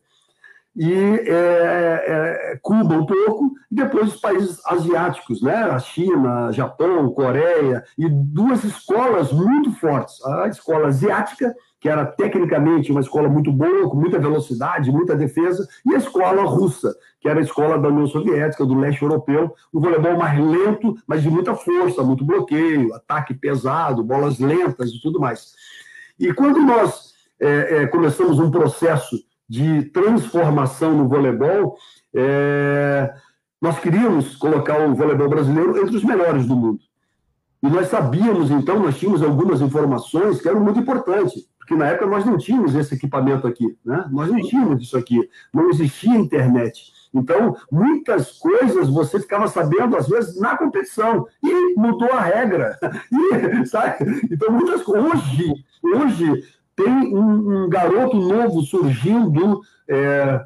[0.77, 2.05] e é,
[2.53, 5.55] é, Cuba um pouco, e depois os países asiáticos, né?
[5.55, 10.25] a China, Japão, Coreia, e duas escolas muito fortes.
[10.25, 15.69] A escola asiática, que era tecnicamente uma escola muito boa, com muita velocidade, muita defesa,
[15.85, 19.81] e a escola russa, que era a escola da União Soviética, do leste europeu, um
[19.81, 25.21] voleibol mais lento, mas de muita força, muito bloqueio, ataque pesado, bolas lentas e tudo
[25.21, 25.53] mais.
[26.19, 31.77] E quando nós é, é começamos um processo de transformação no voleibol,
[32.15, 33.13] é,
[33.61, 36.81] nós queríamos colocar o voleibol brasileiro entre os melhores do mundo.
[37.65, 42.05] E nós sabíamos, então, nós tínhamos algumas informações que eram muito importantes, porque na época
[42.05, 44.05] nós não tínhamos esse equipamento aqui, né?
[44.11, 45.19] nós não tínhamos isso aqui,
[45.51, 46.93] não existia internet.
[47.15, 52.79] Então, muitas coisas você ficava sabendo, às vezes, na competição, e mudou a regra.
[53.11, 53.97] E, sabe?
[54.31, 55.11] Então, muitas coisas.
[55.11, 56.45] Hoje, hoje
[56.77, 60.45] tem um, um garoto novo surgindo é,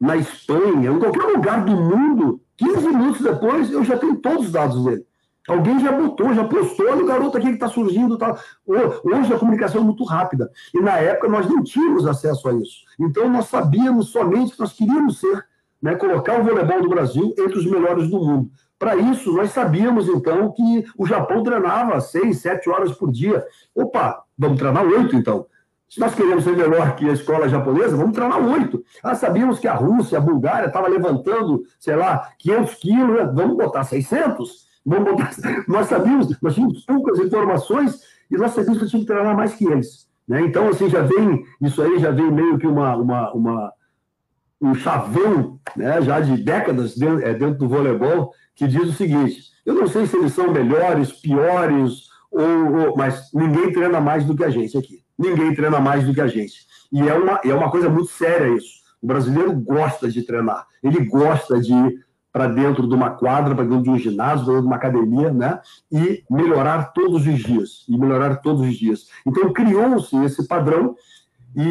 [0.00, 4.52] na Espanha, em qualquer lugar do mundo, 15 minutos depois eu já tenho todos os
[4.52, 5.04] dados dele.
[5.46, 8.16] Alguém já botou, já postou, olha o garoto aqui que está surgindo.
[8.16, 8.38] Tá.
[8.66, 10.50] Hoje a comunicação é muito rápida.
[10.74, 12.84] E na época nós não tínhamos acesso a isso.
[12.98, 15.44] Então nós sabíamos somente que nós queríamos ser,
[15.82, 18.50] né, colocar o voleibol do Brasil entre os melhores do mundo.
[18.78, 23.44] Para isso, nós sabíamos então que o Japão treinava seis, sete horas por dia.
[23.74, 25.46] Opa, vamos treinar oito então.
[25.88, 28.82] Se nós queremos ser melhor que a escola japonesa, vamos treinar oito.
[29.02, 33.32] Ah, sabíamos que a Rússia, a Bulgária estava levantando, sei lá, 500 quilos, né?
[33.32, 34.66] vamos botar 600?
[35.66, 39.66] Nós sabíamos, nós tínhamos poucas informações e nós sabíamos que tínhamos que treinar mais que
[39.66, 40.08] eles.
[40.28, 40.42] Né?
[40.42, 43.72] Então, assim, já vem, isso aí já vem meio que uma, uma, uma
[44.60, 49.42] um chavão, né, já de décadas dentro, é, dentro do voleibol, que diz o seguinte:
[49.64, 54.36] eu não sei se eles são melhores, piores, ou, ou, mas ninguém treina mais do
[54.36, 56.66] que a gente aqui ninguém treina mais do que a gente.
[56.92, 58.84] E é uma, é uma coisa muito séria isso.
[59.00, 61.72] O brasileiro gosta de treinar, ele gosta de
[62.34, 65.32] para dentro de uma quadra, para dentro de um ginásio, para dentro de uma academia,
[65.32, 65.60] né?
[65.92, 69.06] E melhorar todos os dias, e melhorar todos os dias.
[69.24, 70.96] Então criou-se esse padrão
[71.54, 71.62] e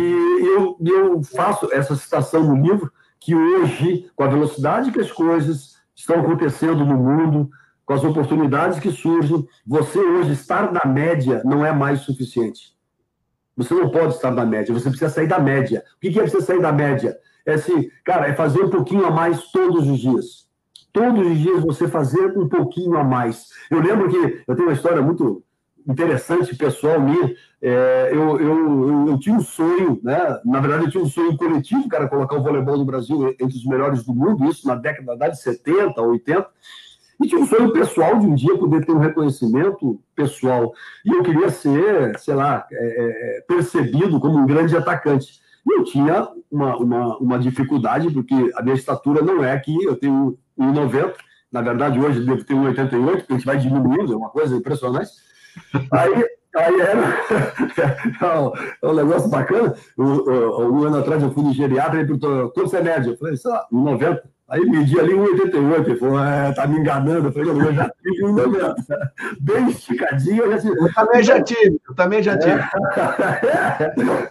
[0.55, 5.75] eu, eu faço essa citação no livro que hoje, com a velocidade que as coisas
[5.93, 7.49] estão acontecendo no mundo,
[7.85, 12.73] com as oportunidades que surgem, você hoje estar na média não é mais suficiente.
[13.57, 15.83] Você não pode estar na média, você precisa sair da média.
[15.97, 17.17] O que é você sair da média?
[17.45, 20.42] É assim, cara, é fazer um pouquinho a mais todos os dias.
[20.93, 23.47] Todos os dias você fazer um pouquinho a mais.
[23.71, 25.43] Eu lembro que eu tenho uma história muito
[25.87, 27.35] interessante, pessoal minha.
[27.61, 30.39] É, eu, eu, eu, eu, tinha um sonho, né?
[30.45, 33.65] Na verdade, eu tinha um sonho coletivo, cara, colocar o voleibol no Brasil entre os
[33.65, 36.47] melhores do mundo, isso na década de 70, 80.
[37.23, 40.73] E tinha um sonho pessoal de um dia poder ter um reconhecimento pessoal.
[41.05, 45.41] E eu queria ser, sei lá, é, é, é percebido como um grande atacante.
[45.65, 49.95] E eu tinha uma, uma, uma, dificuldade, porque a minha estatura não é aqui, eu
[49.95, 51.13] tenho 1,90.
[51.51, 54.55] Na verdade, hoje eu devo ter 1,88, porque a gente vai diminuindo, é uma coisa
[54.55, 55.11] impressionante.
[55.91, 57.17] Aí, aí era
[58.81, 59.75] é um negócio bacana.
[59.97, 63.13] Um ano atrás eu fui no geriatra e perguntou: quanto você é médio?
[63.13, 64.21] Eu falei, sei lá, 1,90.
[64.49, 67.27] Aí medi ali 1,88, ele falou, é, tá me enganando.
[67.27, 68.75] Eu falei, eu já tive 1,90.
[69.39, 70.79] Bem esticadinho, eu já tive.
[70.79, 72.63] Eu também já tive, eu também já tive.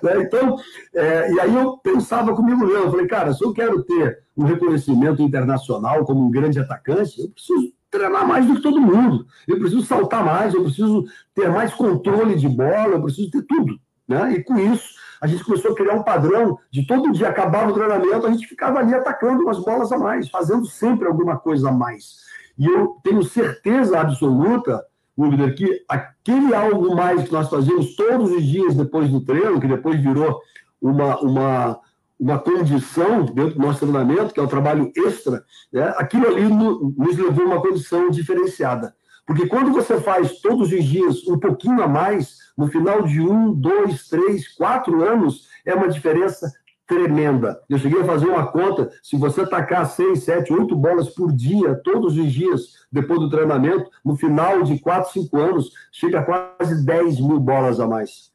[0.05, 0.18] É.
[0.20, 0.57] então,
[0.94, 4.44] é, e aí eu pensava comigo mesmo, eu falei, cara, se eu quero ter um
[4.44, 9.27] reconhecimento internacional como um grande atacante, eu preciso treinar mais do que todo mundo.
[9.46, 13.79] Eu preciso saltar mais, eu preciso ter mais controle de bola, eu preciso ter tudo.
[14.09, 14.35] Né?
[14.35, 14.88] E com isso,
[15.23, 18.45] a gente começou a criar um padrão de todo dia acabava o treinamento, a gente
[18.45, 22.17] ficava ali atacando umas bolas a mais, fazendo sempre alguma coisa a mais.
[22.59, 24.85] E eu tenho certeza absoluta,
[25.17, 29.69] Wilder, que aquele algo mais que nós fazíamos todos os dias depois do treino, que
[29.69, 30.41] depois virou
[30.81, 31.81] uma, uma,
[32.19, 35.95] uma condição dentro do nosso treinamento, que é o trabalho extra, né?
[35.99, 38.93] aquilo ali no, nos levou a uma condição diferenciada.
[39.27, 43.53] Porque quando você faz todos os dias um pouquinho a mais, no final de um,
[43.55, 46.51] dois, três, quatro anos, é uma diferença
[46.87, 47.61] tremenda.
[47.69, 51.75] Eu cheguei a fazer uma conta, se você tacar seis, sete, oito bolas por dia,
[51.77, 56.85] todos os dias, depois do treinamento, no final de quatro, cinco anos, chega a quase
[56.85, 58.33] 10 mil bolas a mais.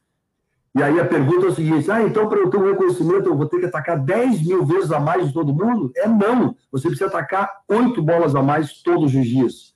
[0.74, 3.36] E aí a pergunta é o seguinte: ah, então para eu ter um reconhecimento eu
[3.36, 5.92] vou ter que atacar 10 mil vezes a mais de todo mundo?
[5.96, 6.54] É não.
[6.70, 9.74] Você precisa atacar oito bolas a mais todos os dias.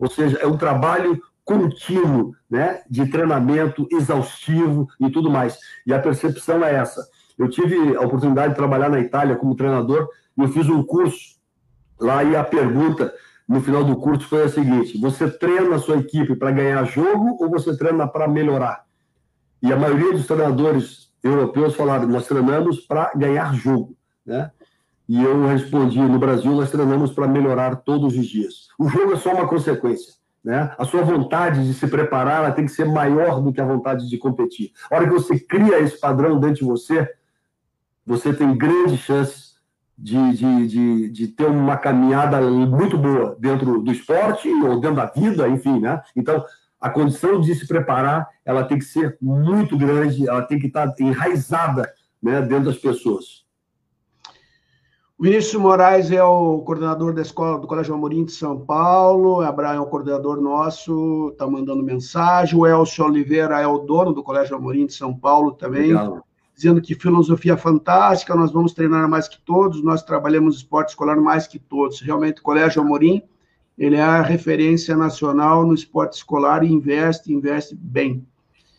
[0.00, 5.58] Ou seja, é um trabalho contínuo, né, de treinamento exaustivo e tudo mais.
[5.86, 7.06] E a percepção é essa.
[7.38, 11.38] Eu tive a oportunidade de trabalhar na Itália como treinador e eu fiz um curso
[11.98, 13.12] lá e a pergunta
[13.48, 17.36] no final do curso foi a seguinte: você treina a sua equipe para ganhar jogo
[17.40, 18.84] ou você treina para melhorar?
[19.62, 24.50] E a maioria dos treinadores europeus falaram: nós treinamos para ganhar jogo, né?
[25.10, 28.68] E eu respondi: no Brasil nós treinamos para melhorar todos os dias.
[28.78, 30.14] O jogo é só uma consequência.
[30.42, 30.72] Né?
[30.78, 34.16] A sua vontade de se preparar tem que ser maior do que a vontade de
[34.16, 34.70] competir.
[34.88, 37.12] A hora que você cria esse padrão dentro de você,
[38.06, 39.56] você tem grandes chances
[39.98, 45.06] de, de, de, de, ter uma caminhada muito boa dentro do esporte ou dentro da
[45.06, 46.00] vida, enfim, né?
[46.14, 46.42] Então,
[46.80, 50.94] a condição de se preparar, ela tem que ser muito grande, ela tem que estar
[51.00, 51.92] enraizada
[52.22, 53.49] né, dentro das pessoas.
[55.20, 59.80] Vinícius Moraes é o coordenador da escola do Colégio Amorim de São Paulo, Abraão é
[59.80, 64.86] o coordenador nosso, está mandando mensagem, o Elcio Oliveira é o dono do Colégio Amorim
[64.86, 66.24] de São Paulo também, Legal.
[66.56, 71.46] dizendo que filosofia fantástica, nós vamos treinar mais que todos, nós trabalhamos esporte escolar mais
[71.46, 72.00] que todos.
[72.00, 73.22] Realmente, o Colégio Amorim
[73.80, 78.26] ele é a referência nacional no esporte escolar e investe, investe bem.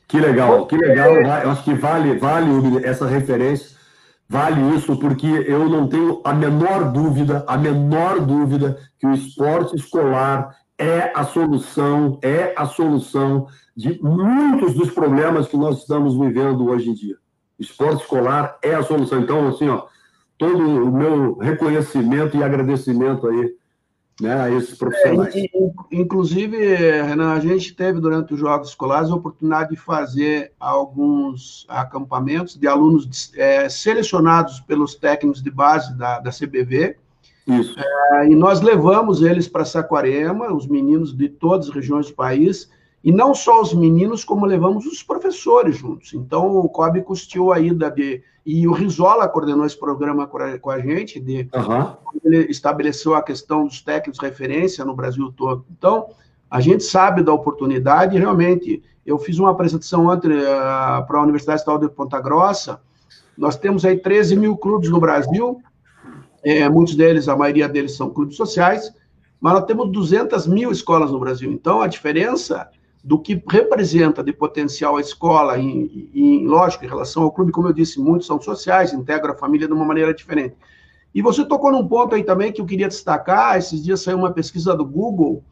[0.07, 1.15] Que legal, que legal.
[1.15, 3.77] Eu acho que vale, vale essa referência,
[4.31, 9.75] vale isso, porque eu não tenho a menor dúvida, a menor dúvida que o esporte
[9.75, 16.69] escolar é a solução, é a solução de muitos dos problemas que nós estamos vivendo
[16.69, 17.17] hoje em dia.
[17.59, 19.19] O esporte escolar é a solução.
[19.19, 19.83] Então, assim, ó,
[20.37, 23.53] todo o meu reconhecimento e agradecimento aí
[24.19, 25.35] né, a esses profissionais.
[25.35, 25.47] É,
[25.91, 26.57] inclusive,
[27.03, 32.67] Renan, a gente teve durante os Jogos Escolares a oportunidade de fazer alguns acampamentos de
[32.67, 36.97] alunos é, selecionados pelos técnicos de base da, da CBV.
[37.47, 37.75] Isso.
[37.79, 42.69] É, e nós levamos eles para Saquarema, os meninos de todas as regiões do país,
[43.03, 46.13] e não só os meninos, como levamos os professores juntos.
[46.13, 48.23] Então, o COB custeou a ida de.
[48.43, 51.95] E o Rizola coordenou esse programa com a gente, de, uhum.
[52.23, 55.63] ele estabeleceu a questão dos técnicos de referência no Brasil todo.
[55.77, 56.07] Então,
[56.49, 58.83] a gente sabe da oportunidade, realmente.
[59.05, 62.79] Eu fiz uma apresentação ontem uh, para a Universidade Estadual de Ponta Grossa.
[63.37, 65.59] Nós temos aí 13 mil clubes no Brasil,
[66.43, 68.91] é, muitos deles, a maioria deles são clubes sociais,
[69.39, 71.51] mas nós temos 200 mil escolas no Brasil.
[71.51, 72.69] Então, a diferença
[73.03, 77.67] do que representa de potencial a escola, em, em, lógico, em relação ao clube, como
[77.67, 80.55] eu disse, muitos são sociais, integram a família de uma maneira diferente.
[81.13, 84.31] E você tocou num ponto aí também que eu queria destacar, esses dias saiu uma
[84.31, 85.43] pesquisa do Google,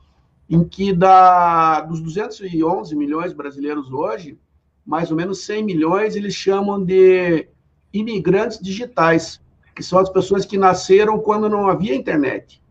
[0.49, 4.37] em que da, dos 211 milhões brasileiros hoje,
[4.85, 7.47] mais ou menos 100 milhões eles chamam de
[7.91, 9.41] imigrantes digitais,
[9.75, 12.61] que são as pessoas que nasceram quando não havia internet.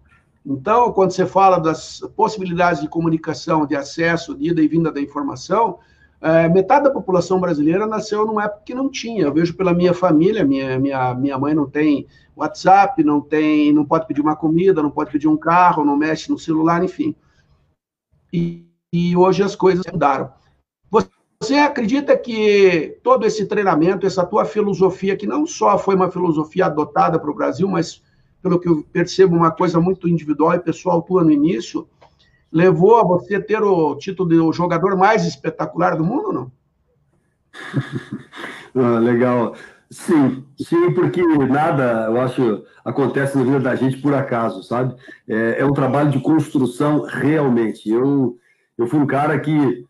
[0.44, 5.01] Então, quando você fala das possibilidades de comunicação, de acesso, de ida e vinda da
[5.01, 5.79] informação,
[6.20, 9.24] é, metade da população brasileira nasceu numa época que não tinha.
[9.24, 13.85] Eu vejo pela minha família, minha, minha, minha mãe não tem WhatsApp, não tem, não
[13.85, 17.14] pode pedir uma comida, não pode pedir um carro, não mexe no celular, enfim.
[18.33, 20.33] E, e hoje as coisas mudaram.
[21.40, 26.66] Você acredita que todo esse treinamento, essa tua filosofia, que não só foi uma filosofia
[26.66, 28.03] adotada para o Brasil, mas
[28.42, 31.88] pelo que eu percebo, uma coisa muito individual e pessoal tua no início,
[32.51, 36.53] levou a você ter o título de jogador mais espetacular do mundo, não?
[38.74, 39.55] ah, legal.
[39.90, 44.94] Sim, sim, porque nada, eu acho, acontece na vida da gente por acaso, sabe?
[45.27, 47.89] É, é um trabalho de construção realmente.
[47.89, 48.39] Eu,
[48.76, 49.86] eu fui um cara que,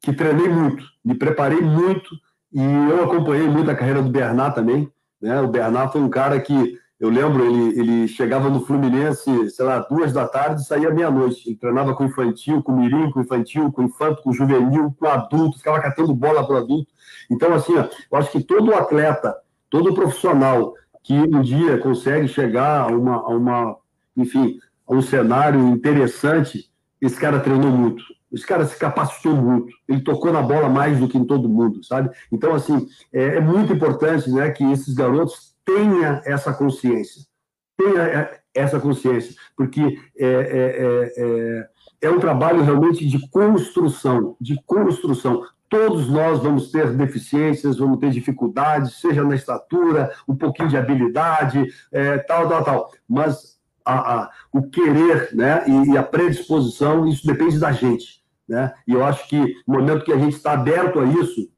[0.00, 2.08] que treinei muito, me preparei muito
[2.52, 4.90] e eu acompanhei muito a carreira do Bernard também.
[5.20, 5.38] Né?
[5.40, 9.80] O Bernard foi um cara que eu lembro, ele, ele chegava no Fluminense, sei lá,
[9.80, 11.48] duas da tarde e saía meia-noite.
[11.48, 15.80] Ele treinava com infantil, com mirim, com infantil, com infanto, com juvenil, com adulto, ficava
[15.80, 16.90] catando bola para adulto.
[17.30, 19.36] Então, assim, ó, eu acho que todo atleta,
[19.68, 23.76] todo profissional que um dia consegue chegar a uma, a uma
[24.16, 26.70] enfim, a um cenário interessante,
[27.00, 28.02] esse cara treinou muito.
[28.32, 29.72] Esse cara se capacitou muito.
[29.88, 32.10] Ele tocou na bola mais do que em todo mundo, sabe?
[32.32, 37.22] Então, assim, é, é muito importante né, que esses garotos tenha essa consciência.
[37.76, 41.68] Tenha, é, essa consciência, porque é, é, é,
[42.02, 45.42] é um trabalho realmente de construção, de construção.
[45.68, 51.66] Todos nós vamos ter deficiências, vamos ter dificuldades, seja na estatura, um pouquinho de habilidade,
[51.90, 52.92] é, tal, tal, tal.
[53.08, 58.22] Mas a, a, o querer né, e, e, a predisposição, isso depende da gente.
[58.48, 58.72] Né?
[58.86, 61.50] E eu acho que no momento que a gente está aberto a isso,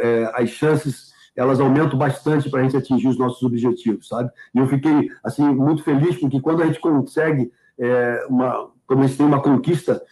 [0.00, 4.30] é, as chances elas aumentam bastante para a gente atingir os nossos objetivos, sabe?
[4.54, 9.06] E eu fiquei assim muito feliz porque quando a gente consegue é, uma, quando a
[9.06, 10.02] gente tem uma conquista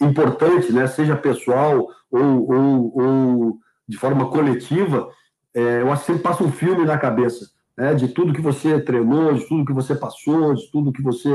[0.00, 5.10] importante, né, seja pessoal ou, ou, ou de forma coletiva,
[5.54, 8.80] é, eu acho que sempre passa um filme na cabeça, né, de tudo que você
[8.80, 11.34] treinou, de tudo que você passou, de tudo que você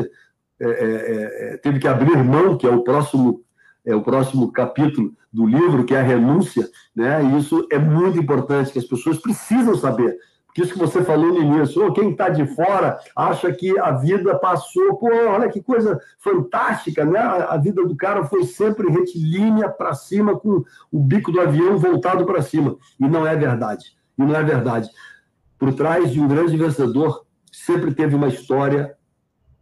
[0.59, 3.43] é, é, é teve que abrir mão, que é o próximo
[3.87, 7.23] é o próximo capítulo do livro, que é a renúncia, né?
[7.23, 10.17] E isso é muito importante, que as pessoas precisam saber.
[10.45, 13.91] Porque isso que você falou no início, oh, quem está de fora acha que a
[13.91, 17.17] vida passou, pô, olha que coisa fantástica, né?
[17.17, 22.25] A vida do cara foi sempre retilínea para cima, com o bico do avião voltado
[22.25, 22.75] para cima.
[22.99, 23.85] E não é verdade.
[24.19, 24.89] E não é verdade.
[25.57, 28.97] Por trás de um grande vencedor, sempre teve uma história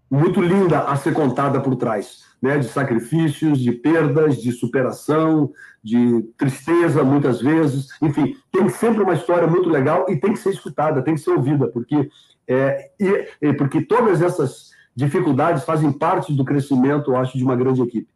[0.09, 5.51] muito linda a ser contada por trás né, de sacrifícios, de perdas, de superação,
[5.83, 7.87] de tristeza, muitas vezes.
[7.99, 11.31] Enfim, tem sempre uma história muito legal e tem que ser escutada, tem que ser
[11.31, 12.07] ouvida, porque,
[12.47, 17.81] é, e, porque todas essas dificuldades fazem parte do crescimento, eu acho, de uma grande
[17.81, 18.07] equipe.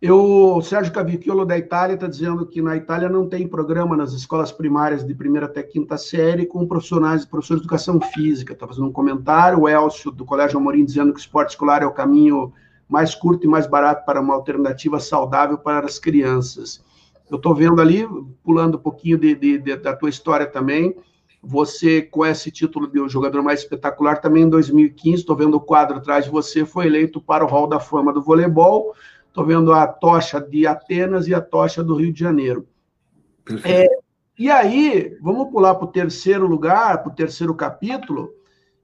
[0.00, 4.12] Eu, o Sérgio Cavicchiolo da Itália está dizendo que na Itália não tem programa nas
[4.12, 8.52] escolas primárias de primeira até quinta série com profissionais, professores de educação física.
[8.52, 9.62] Está fazendo um comentário.
[9.62, 12.52] O Elcio do Colégio Amorim dizendo que o esporte escolar é o caminho
[12.88, 16.80] mais curto e mais barato para uma alternativa saudável para as crianças.
[17.28, 18.06] Eu estou vendo ali,
[18.44, 20.96] pulando um pouquinho de, de, de, da tua história também,
[21.42, 25.60] você com esse título de o jogador mais espetacular também em 2015, estou vendo o
[25.60, 28.94] quadro atrás de você, foi eleito para o Hall da Fama do voleibol
[29.38, 32.66] Estou vendo a tocha de Atenas e a tocha do Rio de Janeiro.
[33.64, 33.86] É,
[34.36, 38.32] e aí, vamos pular para o terceiro lugar, para o terceiro capítulo,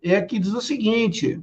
[0.00, 1.42] é que diz o seguinte: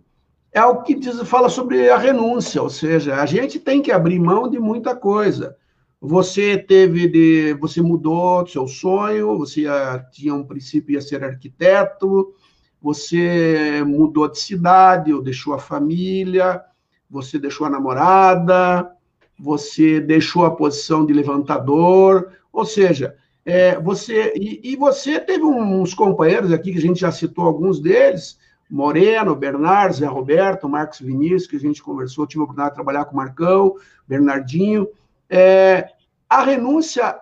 [0.53, 4.17] é o que diz, fala sobre a renúncia, ou seja, a gente tem que abrir
[4.17, 5.57] mão de muita coisa.
[5.99, 12.33] Você teve de, você mudou seu sonho, você ia, tinha um princípio ia ser arquiteto,
[12.81, 16.63] você mudou de cidade, ou deixou a família,
[17.09, 18.89] você deixou a namorada,
[19.41, 25.95] você deixou a posição de levantador, ou seja, é, você e, e, você teve uns
[25.95, 28.37] companheiros aqui que a gente já citou alguns deles,
[28.69, 33.05] Moreno, Bernardo, Zé Roberto, Marcos Vinícius, que a gente conversou, tive a oportunidade de trabalhar
[33.05, 33.75] com o Marcão,
[34.07, 34.87] Bernardinho.
[35.27, 35.87] É,
[36.29, 37.15] a renúncia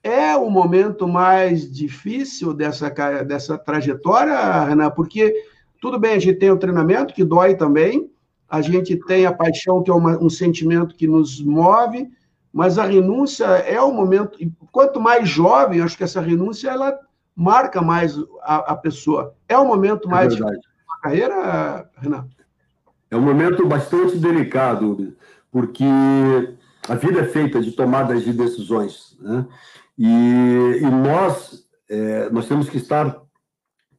[0.00, 2.88] é o momento mais difícil dessa,
[3.24, 5.34] dessa trajetória, Renan, porque
[5.80, 8.10] tudo bem, a gente tem o treinamento que dói também,
[8.54, 12.08] a gente tem a paixão, que é uma, um sentimento que nos move,
[12.52, 14.38] mas a renúncia é o momento.
[14.70, 16.96] Quanto mais jovem, acho que essa renúncia ela
[17.34, 19.34] marca mais a, a pessoa.
[19.48, 22.28] É o momento é mais é difícil da carreira, Renato?
[23.10, 25.16] É um momento bastante delicado,
[25.50, 25.84] porque
[26.88, 29.46] a vida é feita de tomadas de decisões, né?
[29.98, 33.20] E, e nós, é, nós temos que estar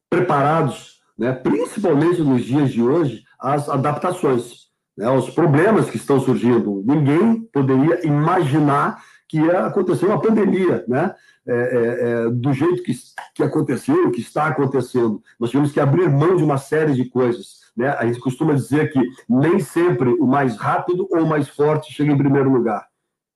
[0.08, 1.32] preparados, né?
[1.32, 4.66] principalmente nos dias de hoje, as adaptações,
[4.96, 6.82] né, problemas que estão surgindo.
[6.86, 11.14] Ninguém poderia imaginar que ia acontecer uma pandemia, né?
[11.48, 12.92] É, é, é, do jeito que,
[13.32, 15.22] que aconteceu, que está acontecendo.
[15.38, 17.60] Nós tivemos que abrir mão de uma série de coisas.
[17.76, 17.88] Né?
[17.90, 22.10] A gente costuma dizer que nem sempre o mais rápido ou o mais forte chega
[22.10, 22.88] em primeiro lugar,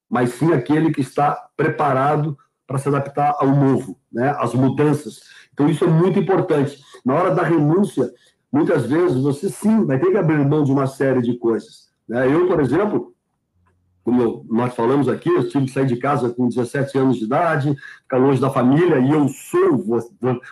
[0.09, 2.37] mas sim aquele que está preparado
[2.67, 4.35] para se adaptar ao novo, né?
[4.39, 5.21] às mudanças.
[5.53, 6.83] Então, isso é muito importante.
[7.05, 8.11] Na hora da renúncia,
[8.53, 11.91] muitas vezes você sim vai ter que abrir mão de uma série de coisas.
[12.09, 12.33] Né?
[12.33, 13.15] Eu, por exemplo,
[14.03, 17.77] como nós falamos aqui, eu tive que sair de casa com 17 anos de idade,
[18.03, 19.85] ficar longe da família, e eu sou,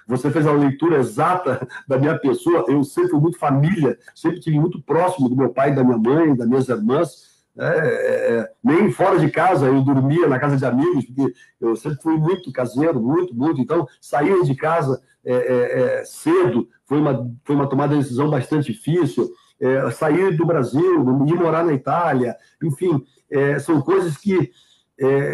[0.06, 4.58] você fez a leitura exata da minha pessoa, eu sempre fui muito família, sempre tive
[4.60, 7.28] muito próximo do meu pai, da minha mãe, das minhas irmãs,
[7.60, 11.74] é, é, é, nem fora de casa eu dormia na casa de amigos, porque eu
[11.74, 13.60] sempre fui muito caseiro, muito, muito.
[13.60, 18.30] Então, sair de casa é, é, é, cedo foi uma, foi uma tomada de decisão
[18.30, 19.28] bastante difícil.
[19.92, 23.04] sair do Brasil, ir morar na Itália, enfim,
[23.60, 24.50] são coisas que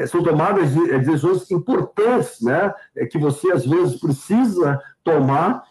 [0.09, 2.73] são tomadas de decisões importantes, né?
[3.11, 5.63] que você às vezes precisa tomar,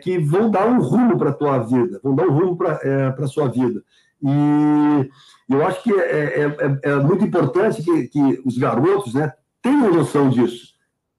[0.00, 3.26] que vão dar um rumo para a tua vida, vão dar um rumo para a
[3.26, 3.82] sua vida.
[4.22, 5.10] E
[5.52, 9.92] eu acho que é, é, é, é muito importante que, que, os garotos né, tenham
[9.92, 10.71] noção disso.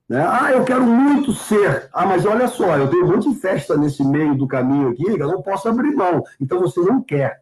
[0.10, 0.26] Né?
[0.26, 1.90] Ah, eu quero muito ser.
[1.94, 5.08] Ah, mas olha só, eu tenho um monte de festa nesse meio do caminho aqui,
[5.08, 6.24] eu não posso abrir mão.
[6.40, 7.42] Então você não quer.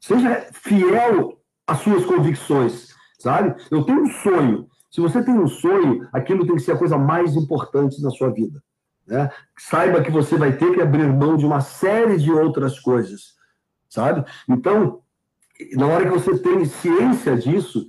[0.00, 2.88] Seja fiel às suas convicções,
[3.18, 3.54] sabe?
[3.70, 4.68] Eu tenho um sonho.
[4.90, 8.30] Se você tem um sonho, aquilo tem que ser a coisa mais importante na sua
[8.30, 8.62] vida.
[9.06, 9.30] Né?
[9.58, 13.34] Saiba que você vai ter que abrir mão de uma série de outras coisas,
[13.88, 14.24] sabe?
[14.48, 15.00] Então,
[15.72, 17.86] na hora que você tem ciência disso,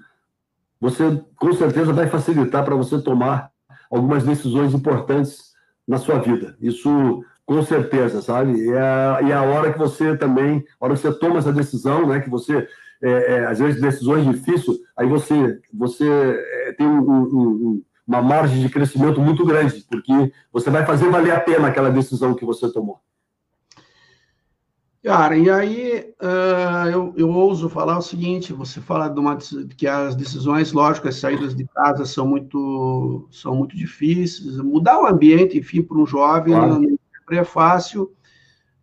[0.80, 3.52] você com certeza vai facilitar para você tomar
[3.96, 5.54] algumas decisões importantes
[5.88, 6.56] na sua vida.
[6.62, 8.58] Isso com certeza, sabe?
[8.58, 11.54] E é, e é a hora que você também, a hora que você toma essa
[11.54, 12.20] decisão, né?
[12.20, 12.68] Que você,
[13.02, 18.22] é, é, às vezes, decisões difíceis, aí você, você é, tem um, um, um, uma
[18.22, 22.46] margem de crescimento muito grande, porque você vai fazer valer a pena aquela decisão que
[22.46, 23.00] você tomou.
[25.06, 29.38] Cara, e aí uh, eu, eu ouso falar o seguinte: você fala de uma,
[29.78, 35.06] que as decisões, lógico, as saídas de casa são muito, são muito difíceis, mudar o
[35.06, 36.80] ambiente, enfim, para um jovem claro.
[36.80, 38.12] não é fácil.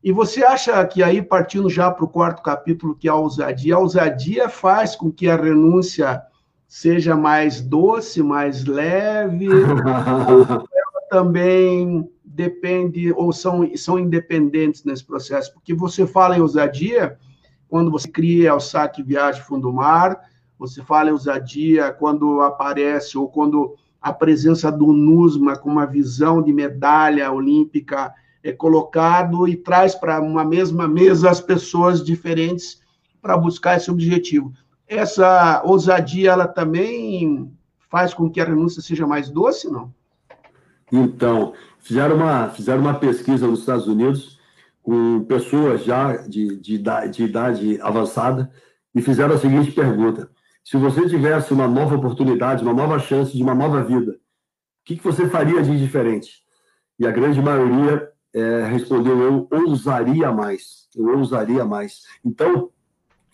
[0.01, 3.75] E você acha que aí, partindo já para o quarto capítulo, que é a ousadia,
[3.75, 6.23] a ousadia faz com que a renúncia
[6.69, 10.65] seja mais doce, mais leve, ela
[11.11, 17.19] também depende ou são, são independentes nesse processo, porque você fala em ousadia
[17.69, 20.19] quando você cria o saque viagem fundo mar,
[20.59, 26.43] você fala em ousadia quando aparece ou quando a presença do NUSMA com uma visão
[26.43, 28.13] de medalha olímpica
[28.43, 32.81] é colocado e traz para uma mesma mesa as pessoas diferentes
[33.21, 34.53] para buscar esse objetivo.
[34.89, 37.53] Essa ousadia, ela também
[37.89, 39.95] faz com que a renúncia seja mais doce, não?
[40.91, 44.39] Então, Fizeram uma, fizeram uma pesquisa nos Estados Unidos
[44.83, 48.51] com pessoas já de, de, de idade avançada
[48.95, 50.31] e fizeram a seguinte pergunta:
[50.65, 54.17] se você tivesse uma nova oportunidade, uma nova chance de uma nova vida, o
[54.85, 56.43] que, que você faria de diferente?
[56.99, 62.03] E a grande maioria é, respondeu: eu ousaria mais, eu ousaria mais.
[62.25, 62.71] Então,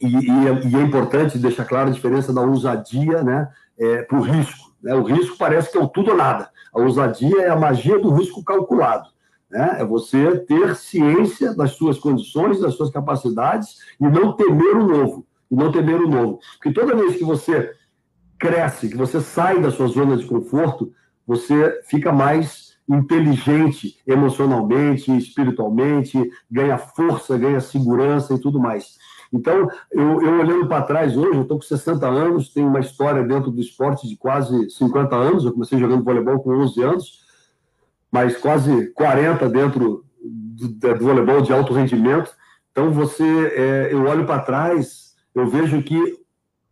[0.00, 4.18] e, e, é, e, é, importante deixar clara a diferença da ousadia né, é, para
[4.18, 4.67] o risco.
[4.82, 4.94] Né?
[4.94, 6.50] O risco parece que é o tudo ou nada.
[6.72, 9.08] A ousadia é a magia do risco calculado.
[9.50, 9.76] Né?
[9.80, 15.26] É você ter ciência das suas condições, das suas capacidades e não temer o novo.
[15.50, 16.40] E não temer o novo.
[16.54, 17.72] Porque toda vez que você
[18.38, 20.92] cresce, que você sai da sua zona de conforto,
[21.26, 26.18] você fica mais inteligente emocionalmente, espiritualmente,
[26.50, 28.96] ganha força, ganha segurança e tudo mais.
[29.32, 33.22] Então, eu, eu olhando para trás hoje, eu estou com 60 anos, tenho uma história
[33.22, 35.44] dentro do esporte de quase 50 anos.
[35.44, 37.24] Eu comecei jogando voleibol com 11 anos,
[38.10, 42.30] mas quase 40 dentro do, do voleibol de alto rendimento.
[42.72, 46.00] Então, você, é, eu olho para trás, eu vejo que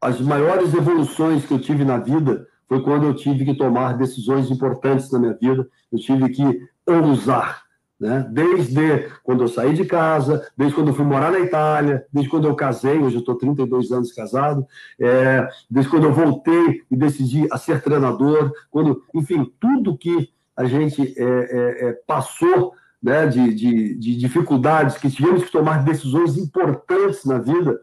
[0.01, 4.51] as maiores evoluções que eu tive na vida foi quando eu tive que tomar decisões
[4.51, 7.63] importantes na minha vida, eu tive que ousar,
[7.99, 8.27] né?
[8.31, 12.47] Desde quando eu saí de casa, desde quando eu fui morar na Itália, desde quando
[12.47, 14.67] eu casei, hoje eu estou 32 anos casado,
[15.01, 20.65] é, desde quando eu voltei e decidi a ser treinador, quando, enfim, tudo que a
[20.65, 22.73] gente é, é, é, passou
[23.03, 27.79] né, de, de, de dificuldades, que tivemos que tomar decisões importantes na vida,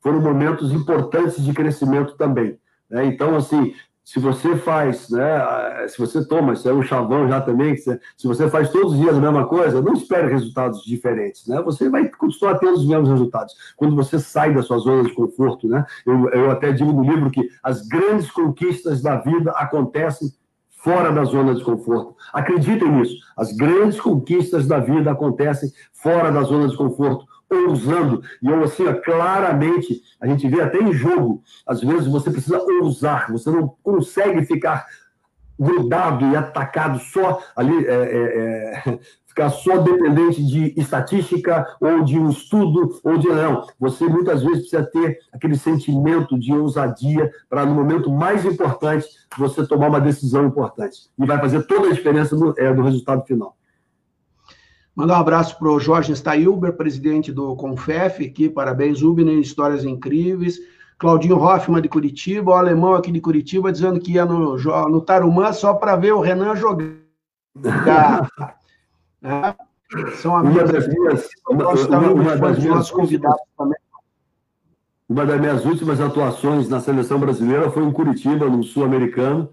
[0.00, 2.58] foram momentos importantes de crescimento também.
[2.88, 3.06] Né?
[3.06, 3.74] Então, assim,
[4.08, 8.48] se você faz, né, se você toma, isso é um chavão já também, se você
[8.48, 11.60] faz todos os dias a mesma coisa, não espere resultados diferentes, né?
[11.60, 13.52] Você vai continuar tendo os mesmos resultados.
[13.76, 15.84] Quando você sai da sua zona de conforto, né?
[16.06, 20.32] Eu, eu até digo no livro que as grandes conquistas da vida acontecem
[20.70, 22.16] fora da zona de conforto.
[22.32, 23.14] Acreditem nisso.
[23.36, 28.22] As grandes conquistas da vida acontecem fora da zona de conforto ousando.
[28.42, 33.30] E eu, assim, claramente, a gente vê até em jogo, às vezes você precisa ousar,
[33.30, 34.86] você não consegue ficar
[35.58, 42.18] grudado e atacado só ali, é, é, é, ficar só dependente de estatística ou de
[42.18, 43.66] um estudo ou de não.
[43.78, 49.66] Você muitas vezes precisa ter aquele sentimento de ousadia para no momento mais importante você
[49.66, 53.57] tomar uma decisão importante e vai fazer toda a diferença no, é, no resultado final.
[54.98, 60.58] Mandar um abraço para o Jorge Stailber, presidente do Confef, aqui, parabéns, Ubner, histórias incríveis.
[60.98, 65.52] Claudinho Hoffman, de Curitiba, o alemão aqui de Curitiba, dizendo que ia no, no Tarumã
[65.52, 66.96] só para ver o Renan jogar.
[69.22, 69.54] é,
[70.16, 73.78] são amigos das minhas, uma, uma, uma das minhas convidados também.
[75.08, 79.48] Uma das minhas últimas atuações na seleção brasileira foi em Curitiba, no Sul-Americano.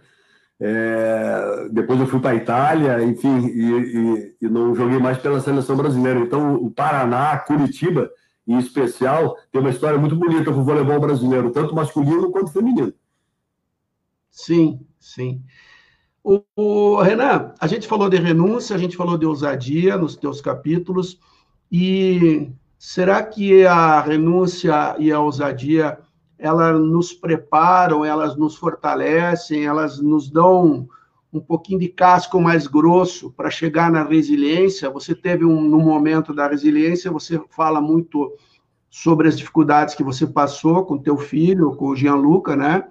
[0.59, 5.41] É, depois eu fui para a Itália, enfim, e, e, e, não joguei mais pela
[5.41, 6.19] seleção brasileira.
[6.19, 8.09] Então, o Paraná, Curitiba,
[8.47, 12.93] em especial, tem uma história muito bonita com o voleibol brasileiro, tanto masculino quanto feminino.
[14.29, 15.43] Sim, sim.
[16.23, 20.41] O, o, Renan, a gente falou de renúncia, a gente falou de ousadia nos teus
[20.41, 21.19] capítulos,
[21.71, 22.49] e
[22.79, 25.99] será que a renúncia e a ousadia
[26.38, 30.88] elas nos preparam, elas nos fortalecem, elas nos dão
[31.31, 34.89] um pouquinho de casco mais grosso para chegar na resiliência.
[34.89, 38.33] Você teve um no momento da resiliência, você fala muito
[38.89, 42.88] sobre as dificuldades que você passou com teu filho, com o Gianluca, né?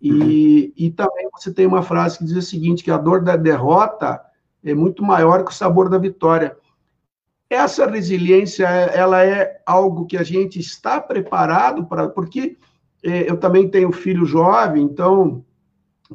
[0.00, 0.72] E, uhum.
[0.76, 4.20] e também você tem uma frase que diz o seguinte, que a dor da derrota
[4.64, 6.56] é muito maior que o sabor da vitória.
[7.50, 12.56] Essa resiliência, ela é algo que a gente está preparado para, porque
[13.02, 15.44] eu também tenho filho jovem, então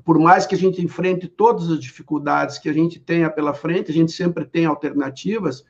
[0.03, 3.91] por mais que a gente enfrente todas as dificuldades que a gente tenha pela frente,
[3.91, 5.63] a gente sempre tem alternativas,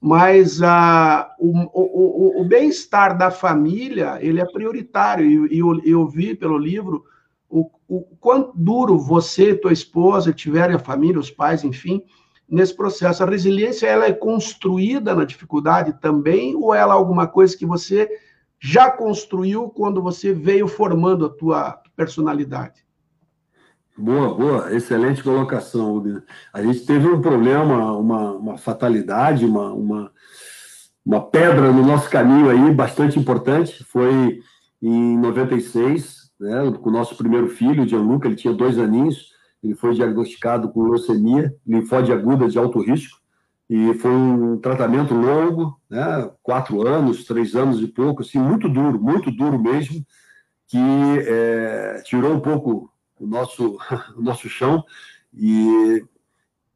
[0.00, 6.34] mas ah, o, o, o bem-estar da família, ele é prioritário, e eu, eu vi
[6.34, 7.04] pelo livro
[7.48, 12.02] o, o quanto duro você, tua esposa, tiverem a família, os pais, enfim,
[12.48, 13.22] nesse processo.
[13.22, 18.08] A resiliência, ela é construída na dificuldade também, ou ela é alguma coisa que você
[18.60, 22.86] já construiu quando você veio formando a tua personalidade?
[23.96, 26.22] Boa, boa, excelente colocação.
[26.52, 30.12] A gente teve um problema, uma, uma fatalidade, uma, uma,
[31.04, 33.82] uma pedra no nosso caminho aí, bastante importante.
[33.82, 34.40] Foi
[34.80, 39.32] em 96, né, com o nosso primeiro filho, o Gianluca, ele tinha dois aninhos,
[39.62, 43.18] ele foi diagnosticado com leucemia, linfóide aguda de alto risco,
[43.68, 48.98] e foi um tratamento longo, né, quatro anos, três anos e pouco, assim, muito duro,
[48.98, 50.04] muito duro mesmo,
[50.66, 52.90] que é, tirou um pouco
[53.20, 53.78] o nosso,
[54.16, 54.82] o nosso chão.
[55.34, 56.02] E,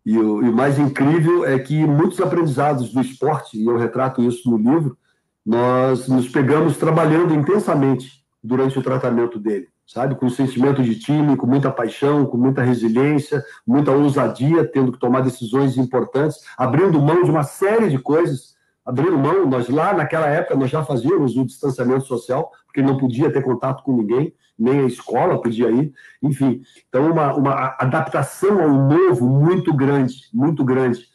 [0.04, 4.22] e o, e, o, mais incrível é que muitos aprendizados do esporte, e eu retrato
[4.22, 4.98] isso no livro,
[5.44, 10.14] nós nos pegamos trabalhando intensamente durante o tratamento dele, sabe?
[10.14, 15.20] Com sentimento de time, com muita paixão, com muita resiliência, muita ousadia, tendo que tomar
[15.20, 18.52] decisões importantes, abrindo mão de uma série de coisas.
[18.84, 23.32] Abrindo mão, nós lá naquela época nós já fazíamos o distanciamento social, porque não podia
[23.32, 26.62] ter contato com ninguém nem a escola podia ir, enfim.
[26.88, 31.06] Então, uma, uma adaptação ao novo muito grande, muito grande.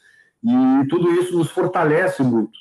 [0.44, 2.58] E tudo isso nos fortalece muito.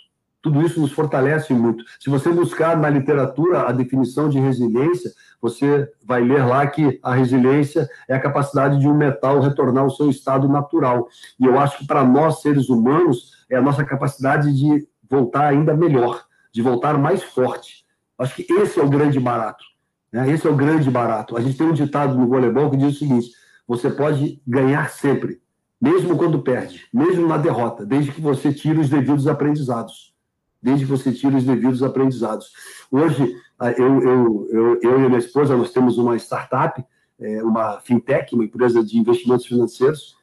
[0.47, 1.85] Tudo isso nos fortalece muito.
[1.99, 5.11] Se você buscar na literatura a definição de resiliência,
[5.43, 9.91] você vai ler lá que a resiliência é a capacidade de um metal retornar ao
[9.91, 11.09] seu estado natural.
[11.41, 15.75] E eu acho que para nós, seres humanos, é a nossa capacidade de voltar ainda
[15.75, 17.85] melhor, de voltar mais forte.
[18.17, 19.65] Acho que esse é o grande barato.
[20.13, 20.31] Né?
[20.31, 21.37] Esse é o grande barato.
[21.37, 23.31] A gente tem um ditado no voleibol que diz o seguinte:
[23.67, 25.41] você pode ganhar sempre,
[25.81, 30.15] mesmo quando perde, mesmo na derrota, desde que você tire os devidos aprendizados.
[30.67, 32.51] Desde que você tire os devidos aprendizados.
[32.91, 33.37] Hoje,
[33.79, 36.85] eu, eu, eu, eu e minha esposa, nós temos uma startup,
[37.21, 40.17] é, uma fintech, uma empresa de investimentos financeiros,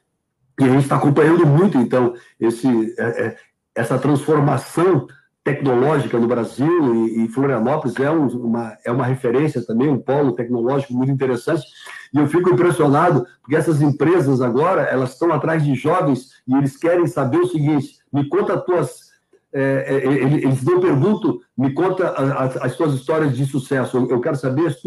[0.60, 3.36] e a gente está acompanhando muito, então, esse, é, é,
[3.74, 5.06] essa transformação
[5.42, 10.92] tecnológica no Brasil e, Florianópolis é, um, uma, é uma referência também, um polo tecnológico
[10.92, 11.64] muito interessante.
[12.12, 16.76] E eu fico impressionado porque essas empresas agora elas estão atrás de jovens e eles
[16.76, 19.13] querem saber o seguinte: me conta as tuas
[19.54, 23.96] é, é, é eles não perguntam, me conta as, as, histórias de sucesso.
[23.96, 24.80] Eu, eu quero saber as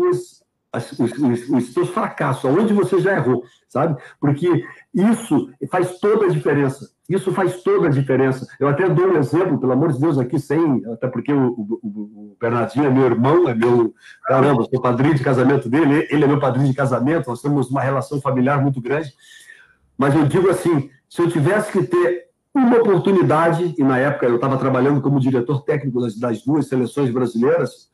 [0.71, 3.99] as, os, os, os seus fracassos, aonde você já errou, sabe?
[4.19, 6.89] Porque isso faz toda a diferença.
[7.09, 8.45] Isso faz toda a diferença.
[8.59, 11.79] Eu até dou um exemplo, pelo amor de Deus, aqui sem, até porque o, o,
[11.81, 13.93] o Bernardinho é meu irmão, é meu,
[14.25, 17.81] caramba, sou padrinho de casamento dele, ele é meu padrinho de casamento, nós temos uma
[17.81, 19.13] relação familiar muito grande.
[19.97, 22.26] Mas eu digo assim, se eu tivesse que ter
[22.57, 27.09] uma oportunidade, e na época eu estava trabalhando como diretor técnico das, das duas seleções
[27.11, 27.89] brasileiras,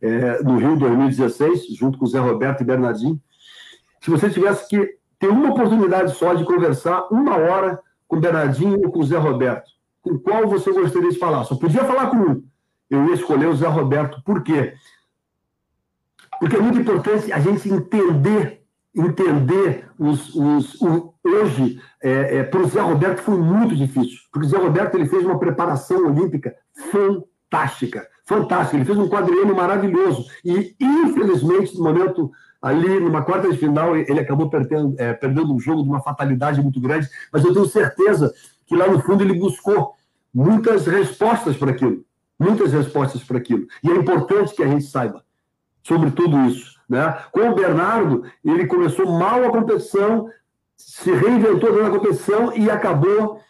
[0.00, 3.20] é, no Rio 2016, junto com o Zé Roberto e Bernardinho,
[4.00, 8.80] se você tivesse que ter uma oportunidade só de conversar uma hora com o Bernardinho
[8.84, 9.70] ou com o Zé Roberto,
[10.02, 11.44] com qual você gostaria de falar?
[11.44, 12.44] Só podia falar com um.
[12.88, 14.22] Eu ia escolher o Zé Roberto.
[14.22, 14.74] Por quê?
[16.38, 18.62] Porque é muito importante a gente entender,
[18.96, 20.80] entender os, os,
[21.22, 25.06] hoje, é, é, para o Zé Roberto foi muito difícil, porque o Zé Roberto ele
[25.06, 26.54] fez uma preparação olímpica
[26.90, 28.76] fantástica, fantástica.
[28.76, 32.30] Ele fez um quadriênio maravilhoso e, infelizmente, no momento
[32.60, 36.60] ali numa quarta de final ele acabou perdendo, é, perdendo um jogo de uma fatalidade
[36.60, 38.32] muito grande, mas eu tenho certeza
[38.66, 39.94] que lá no fundo ele buscou
[40.34, 42.04] muitas respostas para aquilo,
[42.38, 43.66] muitas respostas para aquilo.
[43.84, 45.22] E é importante que a gente saiba
[45.82, 46.75] sobre tudo isso.
[46.88, 47.18] Né?
[47.32, 50.28] Com o Bernardo, ele começou mal a competição,
[50.76, 53.40] se reinventou dentro da competição e acabou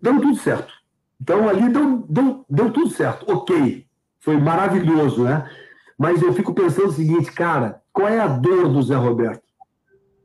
[0.00, 0.72] dando tudo certo.
[1.20, 3.30] Então ali deu, deu, deu tudo certo.
[3.30, 3.86] Ok,
[4.18, 5.48] foi maravilhoso, né?
[5.98, 9.42] Mas eu fico pensando o seguinte, cara, qual é a dor do Zé Roberto?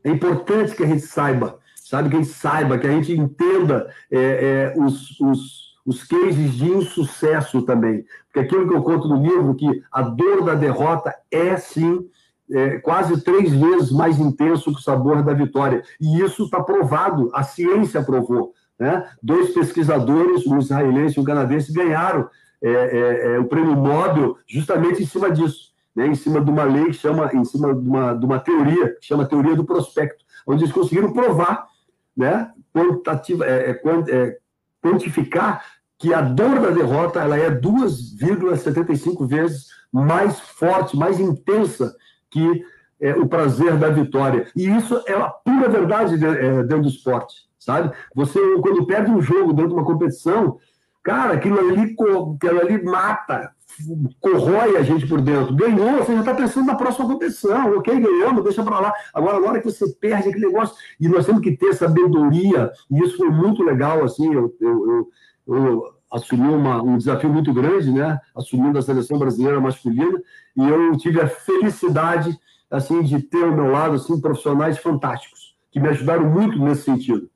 [0.03, 2.09] É importante que a gente saiba sabe?
[2.09, 6.65] Que a gente saiba, que a gente entenda é, é, os, os, os cases de
[6.67, 8.03] insucesso também.
[8.25, 12.09] Porque aquilo que eu conto no livro, que a dor da derrota é, sim,
[12.51, 15.83] é, quase três vezes mais intenso que o sabor da vitória.
[15.99, 18.53] E isso está provado, a ciência provou.
[18.79, 19.07] Né?
[19.21, 22.29] Dois pesquisadores, um israelense e um canadense, ganharam
[22.61, 26.07] é, é, é, o prêmio Nobel justamente em cima disso, né?
[26.07, 29.05] em cima de uma lei que chama, em cima de uma, de uma teoria que
[29.05, 31.67] chama teoria do prospecto, onde eles conseguiram provar,
[32.15, 32.51] né?
[33.43, 33.79] É, é,
[34.09, 34.37] é
[34.81, 35.63] quantificar
[35.97, 41.95] que a dor da derrota ela é 2,75 vezes mais forte, mais intensa
[42.35, 42.65] que
[42.99, 44.47] é, o prazer da vitória.
[44.55, 47.91] E isso é a pura verdade dentro do esporte sabe?
[48.13, 50.59] Você, quando perde um jogo dentro de uma competição,
[51.03, 53.51] cara, aquilo ali, aquilo ali mata,
[54.21, 55.55] corrói a gente por dentro.
[55.55, 57.75] Ganhou, você já está pensando na próxima competição.
[57.75, 58.93] Ok, ganhamos, deixa para lá.
[59.13, 62.99] Agora, na hora que você perde aquele negócio, e nós temos que ter sabedoria, e
[62.99, 65.09] isso foi muito legal, assim, eu, eu,
[65.47, 68.19] eu, eu assumi uma, um desafio muito grande, né?
[68.35, 70.21] Assumindo a seleção brasileira masculina,
[70.55, 72.37] e eu tive a felicidade,
[72.69, 77.29] assim, de ter ao meu lado, assim, profissionais fantásticos, que me ajudaram muito nesse sentido.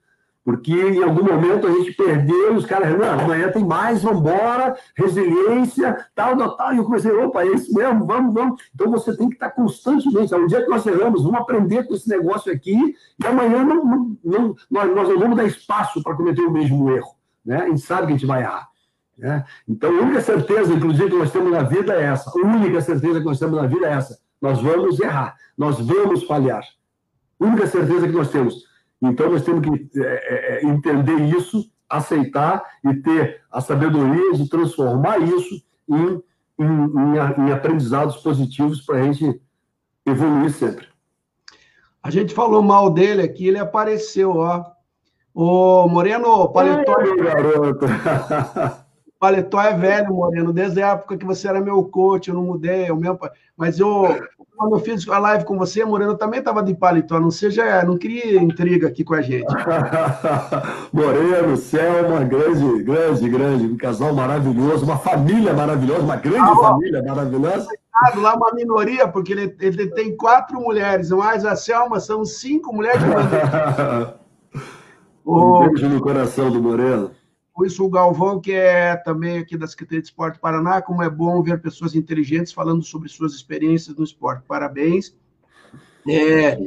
[0.49, 4.76] Porque em algum momento a gente perdeu, os caras, não, amanhã tem mais, vamos embora,
[4.95, 6.74] resiliência, tal, tal, tal.
[6.74, 8.61] E eu comecei, opa, é isso mesmo, vamos, vamos.
[8.74, 10.34] Então você tem que estar constantemente.
[10.34, 14.17] Um dia que nós erramos, vamos aprender com esse negócio aqui, e amanhã não, não,
[14.24, 17.18] não nós, nós não vamos dar espaço para cometer o mesmo erro.
[17.45, 17.63] Né?
[17.63, 18.69] A gente sabe que a gente vai errar.
[19.17, 19.43] Né?
[19.67, 22.29] Então, a única certeza, inclusive, que nós temos na vida é essa.
[22.29, 24.19] A única certeza que nós temos na vida é essa.
[24.41, 26.63] Nós vamos errar, nós vamos falhar.
[27.39, 28.63] A única certeza que nós temos.
[29.01, 34.49] Então, nós temos que é, é, é, entender isso, aceitar e ter a sabedoria de
[34.49, 36.21] transformar isso em,
[36.57, 39.41] em, em, em aprendizados positivos para a gente
[40.05, 40.87] evoluir sempre.
[42.01, 44.65] A gente falou mal dele aqui, ele apareceu, ó.
[45.41, 46.97] Ô, Moreno, paletó.
[46.99, 47.85] Ai, garoto.
[49.17, 52.89] paletó é velho, Moreno, desde a época que você era meu coach, eu não mudei,
[52.89, 53.17] eu mesmo,
[53.55, 54.03] mas eu,
[54.57, 57.81] quando eu fiz a live com você, Moreno, eu também estava de paletó, não seja,
[57.85, 59.47] não queria intriga aqui com a gente.
[60.91, 67.01] Moreno, Selma, grande, grande, grande, um casal maravilhoso, uma família maravilhosa, uma grande ah, família
[67.01, 67.69] maravilhosa.
[68.17, 73.01] Lá uma minoria, porque ele, ele tem quatro mulheres, mais a Selma são cinco mulheres.
[75.30, 77.11] um beijo no coração do Moreno.
[77.53, 81.09] Por isso, o Galvão, que é também aqui da Secretaria de Esporte Paraná, como é
[81.09, 84.43] bom ver pessoas inteligentes falando sobre suas experiências no esporte.
[84.47, 85.13] Parabéns.
[86.07, 86.57] É,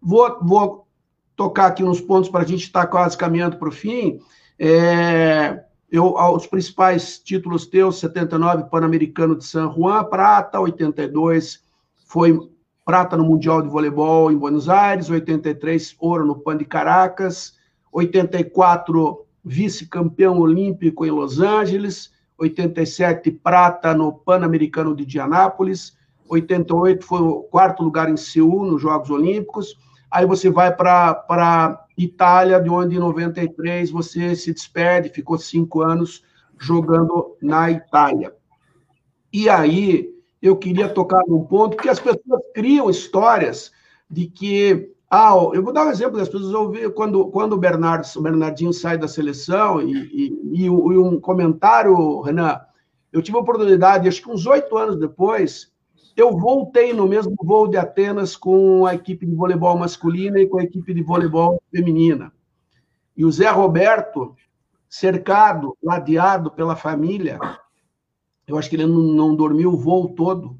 [0.00, 0.86] vou, vou
[1.34, 4.20] tocar aqui uns pontos para a gente estar tá quase caminhando para o fim.
[4.58, 11.64] É, eu, os principais títulos teus, 79, Pan-Americano de San Juan, prata, 82,
[12.06, 12.38] foi
[12.84, 17.56] prata no Mundial de Voleibol em Buenos Aires, 83, ouro no Pan de Caracas,
[17.92, 25.96] 84, vice-campeão olímpico em Los Angeles, 87 prata no Pan-Americano de Indianápolis,
[26.28, 29.76] 88 foi o quarto lugar em Seul nos Jogos Olímpicos.
[30.10, 36.24] Aí você vai para Itália, de onde em 93 você se despede, ficou cinco anos
[36.58, 38.34] jogando na Itália.
[39.32, 40.08] E aí
[40.40, 43.72] eu queria tocar num ponto que as pessoas criam histórias
[44.08, 48.06] de que ah, eu vou dar um exemplo das pessoas ouvir quando, quando o, Bernardo,
[48.16, 52.60] o Bernardinho sai da seleção e, e, e, um comentário, Renan,
[53.12, 55.72] eu tive a oportunidade, acho que uns oito anos depois,
[56.16, 60.58] eu voltei no mesmo voo de Atenas com a equipe de voleibol masculina e com
[60.58, 62.32] a equipe de voleibol feminina.
[63.16, 64.36] E o Zé Roberto,
[64.88, 67.40] cercado, ladeado pela família,
[68.50, 70.56] eu acho que ele não, não dormiu o voo todo,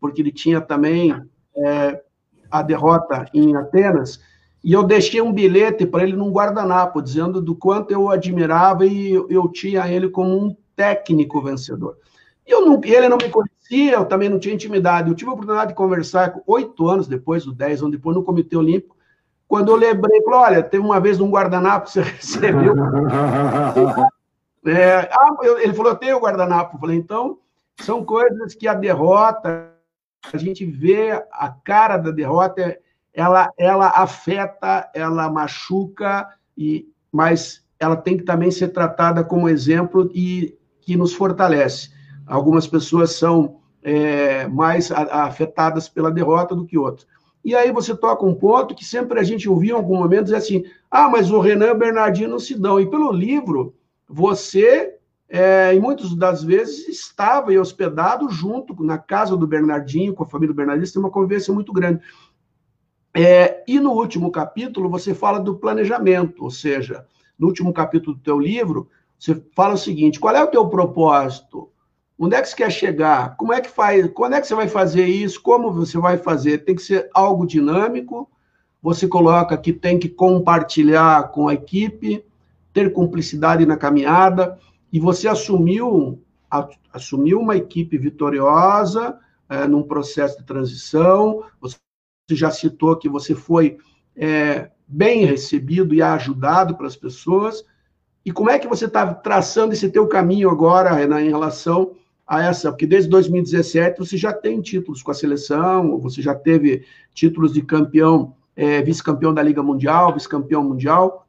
[0.00, 1.14] porque ele tinha também
[1.56, 2.02] é,
[2.50, 4.20] a derrota em Atenas,
[4.62, 9.12] e eu deixei um bilhete para ele num guardanapo, dizendo do quanto eu admirava e
[9.12, 11.98] eu, tinha ele como um técnico vencedor.
[12.46, 15.10] Eu não, ele não me conhecia, eu também não tinha intimidade.
[15.10, 18.56] Eu tive a oportunidade de conversar oito anos depois, ou dez anos depois, no Comitê
[18.56, 18.96] Olímpico,
[19.46, 22.74] quando eu lembrei, falou, olha, teve uma vez um guardanapo que você recebeu.
[24.66, 26.76] é, ah, ele falou, eu tenho guardanapo.
[26.76, 27.38] Eu falei, então,
[27.80, 29.74] são coisas que a derrota
[30.32, 32.78] a gente vê a cara da derrota,
[33.12, 40.10] ela, ela afeta, ela machuca, e, mas ela tem que também ser tratada como exemplo
[40.14, 41.90] e que nos fortalece.
[42.26, 47.06] Algumas pessoas são é, mais afetadas pela derrota do que outras.
[47.44, 50.36] E aí você toca um ponto que sempre a gente ouviu em algum momento dizer
[50.36, 52.80] assim: ah, mas o Renan e o Bernardino não se dão.
[52.80, 53.74] E pelo livro,
[54.14, 54.94] você
[55.28, 60.28] é, e muitas das vezes estava e hospedado junto na casa do Bernardinho, com a
[60.28, 62.00] família do Bernardinho, tem uma convivência muito grande.
[63.12, 67.04] É, e no último capítulo você fala do planejamento, ou seja,
[67.36, 68.88] no último capítulo do teu livro,
[69.18, 71.68] você fala o seguinte: qual é o teu propósito?
[72.16, 73.36] Onde é que você quer chegar?
[73.36, 74.08] Como é que faz?
[74.12, 75.42] Quando é que você vai fazer isso?
[75.42, 76.58] Como você vai fazer?
[76.58, 78.30] Tem que ser algo dinâmico.
[78.80, 82.24] Você coloca que tem que compartilhar com a equipe,
[82.74, 84.58] ter cumplicidade na caminhada,
[84.92, 86.20] e você assumiu
[86.92, 89.18] assumiu uma equipe vitoriosa
[89.48, 91.42] é, num processo de transição.
[91.60, 91.76] Você
[92.30, 93.78] já citou que você foi
[94.16, 97.64] é, bem recebido e ajudado pelas pessoas.
[98.24, 101.92] E como é que você está traçando esse teu caminho agora, Renan, em relação
[102.26, 102.70] a essa?
[102.70, 107.62] Porque desde 2017 você já tem títulos com a seleção, você já teve títulos de
[107.62, 111.23] campeão, é, vice-campeão da Liga Mundial, vice-campeão mundial.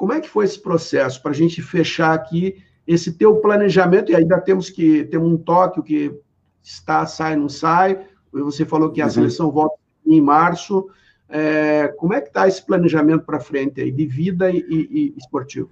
[0.00, 4.10] Como é que foi esse processo para a gente fechar aqui esse teu planejamento?
[4.10, 6.18] E ainda temos que ter um toque que
[6.62, 8.00] está, sai, não sai.
[8.32, 9.10] Você falou que a uhum.
[9.10, 9.76] seleção volta
[10.06, 10.88] em março.
[11.28, 15.14] É, como é que está esse planejamento para frente aí, de vida e, e, e,
[15.18, 15.68] esportivo?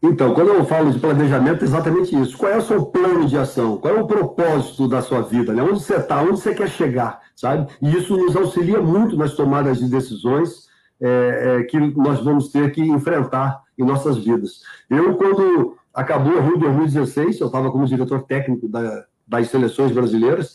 [0.00, 2.38] Então, quando eu falo de planejamento, é exatamente isso.
[2.38, 3.76] Qual é o seu plano de ação?
[3.76, 5.52] Qual é o propósito da sua vida?
[5.52, 5.64] Né?
[5.64, 6.22] Onde você está?
[6.22, 7.20] Onde você quer chegar?
[7.34, 7.66] Sabe?
[7.82, 10.70] E isso nos auxilia muito nas tomadas de decisões
[11.02, 14.60] é, é, que nós vamos ter que enfrentar em nossas vidas.
[14.88, 20.54] Eu, quando acabou o Rio 2016, eu estava como diretor técnico da, das seleções brasileiras,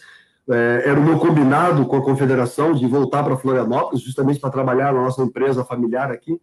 [0.49, 4.93] é, era o meu combinado com a confederação de voltar para Florianópolis, justamente para trabalhar
[4.93, 6.39] na nossa empresa familiar aqui.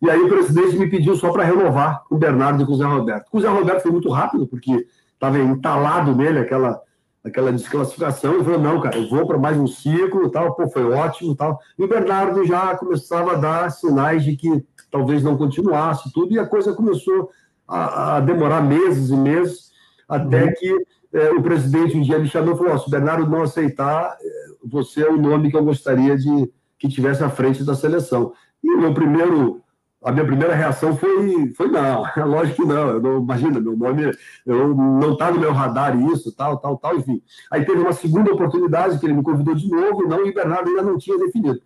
[0.00, 3.28] E aí o presidente me pediu só para renovar o Bernardo e o Zé Roberto.
[3.32, 6.80] O Zé Roberto foi muito rápido, porque estava entalado nele aquela,
[7.24, 8.34] aquela desclassificação.
[8.34, 11.58] Ele falou: não, cara, eu vou para mais um ciclo, tal, pô, foi ótimo, tal.
[11.78, 16.38] E o Bernardo já começava a dar sinais de que talvez não continuasse tudo, e
[16.38, 17.30] a coisa começou
[17.66, 19.70] a, a demorar meses e meses,
[20.08, 20.52] até uhum.
[20.58, 23.42] que é, o presidente um dia me chamou e falou: oh, se o Bernardo não
[23.42, 24.28] aceitar, é,
[24.64, 28.32] você é o nome que eu gostaria de que tivesse à frente da seleção.
[28.62, 29.62] E o meu primeiro,
[30.04, 34.10] a minha primeira reação foi, foi não, lógico que não, não imagina, meu nome,
[34.44, 37.22] eu não está no meu radar isso, tal, tal, tal, enfim.
[37.50, 40.68] Aí teve uma segunda oportunidade que ele me convidou de novo, não, e o Bernardo
[40.68, 41.60] ainda não tinha definido.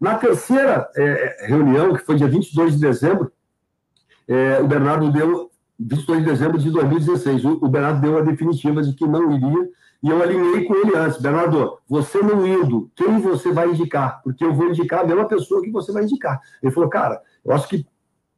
[0.00, 3.30] Na terceira é, reunião, que foi dia 22 de dezembro,
[4.26, 7.44] é, o Bernardo deu 22 de dezembro de 2016.
[7.44, 9.68] O, Bernardo deu a definitiva de que não iria,
[10.02, 11.20] e eu alinhei com ele antes.
[11.20, 14.22] Bernardo, você não indo, quem você vai indicar?
[14.22, 16.40] Porque eu vou indicar a mesma pessoa que você vai indicar.
[16.62, 17.86] Ele falou, cara, eu acho que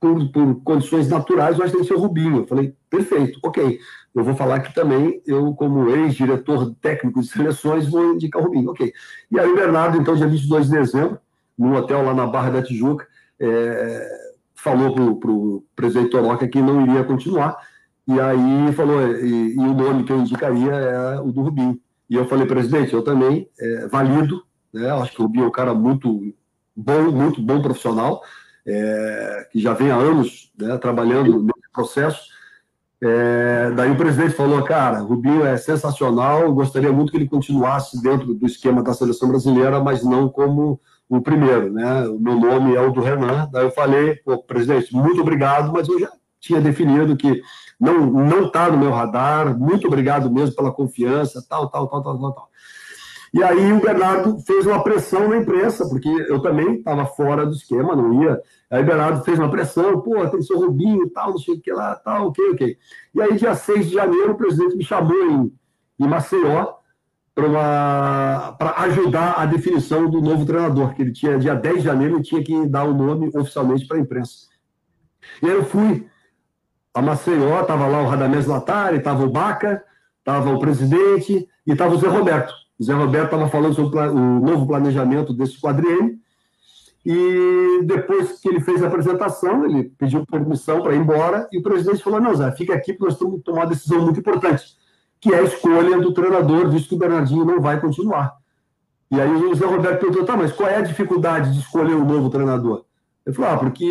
[0.01, 2.39] por, por condições naturais, eu acho que tem que ser o Rubinho.
[2.39, 3.79] Eu falei, perfeito, ok.
[4.13, 8.71] Eu vou falar que também, eu, como ex-diretor técnico de seleções, vou indicar o Rubinho,
[8.71, 8.93] ok.
[9.31, 11.19] E aí o Bernardo, então, dia 22 de dezembro,
[11.57, 13.07] no hotel lá na Barra da Tijuca,
[13.39, 14.09] é,
[14.55, 17.57] falou para o presidente Toroca que não iria continuar,
[18.07, 21.79] e aí falou, e, e, o nome que eu indicaria é o do Rubinho.
[22.11, 24.43] E eu falei, presidente, eu também é, valido,
[24.73, 24.91] né?
[24.91, 26.35] acho que o Rubinho é um cara muito
[26.77, 28.23] bom, muito bom profissional,
[28.67, 32.21] é, que já vem há anos né, trabalhando nesse processo.
[33.01, 38.35] É, daí o presidente falou, cara, Rubinho é sensacional, gostaria muito que ele continuasse dentro
[38.35, 42.07] do esquema da seleção brasileira, mas não como o primeiro, né?
[42.09, 43.49] O meu nome é o do Renan.
[43.53, 47.43] Daí eu falei, presidente, muito obrigado, mas eu já tinha definido que
[47.83, 49.59] não não está no meu radar.
[49.59, 52.49] Muito obrigado mesmo pela confiança, tal, tal, tal, tal, tal, tal.
[53.35, 57.53] E aí o Bernardo fez uma pressão na imprensa, porque eu também estava fora do
[57.53, 58.41] esquema, não ia.
[58.71, 61.73] Aí o Bernardo fez uma pressão, pô, tem seu Rubinho, tal, não sei o que
[61.73, 62.77] lá, tal, ok, ok.
[63.15, 65.53] E aí, dia 6 de janeiro, o presidente me chamou em,
[65.99, 66.75] em Maceió,
[67.35, 72.23] para ajudar a definição do novo treinador, que ele tinha, dia 10 de janeiro, ele
[72.23, 74.49] tinha que dar o nome oficialmente para a imprensa.
[75.43, 76.07] E aí eu fui
[76.95, 79.83] a Maceió, estava lá o Radamés Latari, estava o Baca,
[80.19, 82.53] estava o presidente e estava o Zé Roberto.
[82.79, 86.19] O Zé Roberto estava falando sobre o novo planejamento desse quadriênio.
[87.05, 91.63] E depois que ele fez a apresentação, ele pediu permissão para ir embora e o
[91.63, 94.63] presidente falou: Não, Zé, fica aqui porque nós temos que tomar uma decisão muito importante
[95.23, 98.37] que é a escolha do treinador, visto que o Bernardinho não vai continuar.
[99.09, 102.05] E aí o José Roberto perguntou, tá, mas qual é a dificuldade de escolher um
[102.05, 102.85] novo treinador?
[103.25, 103.87] Ele falou, ah, porque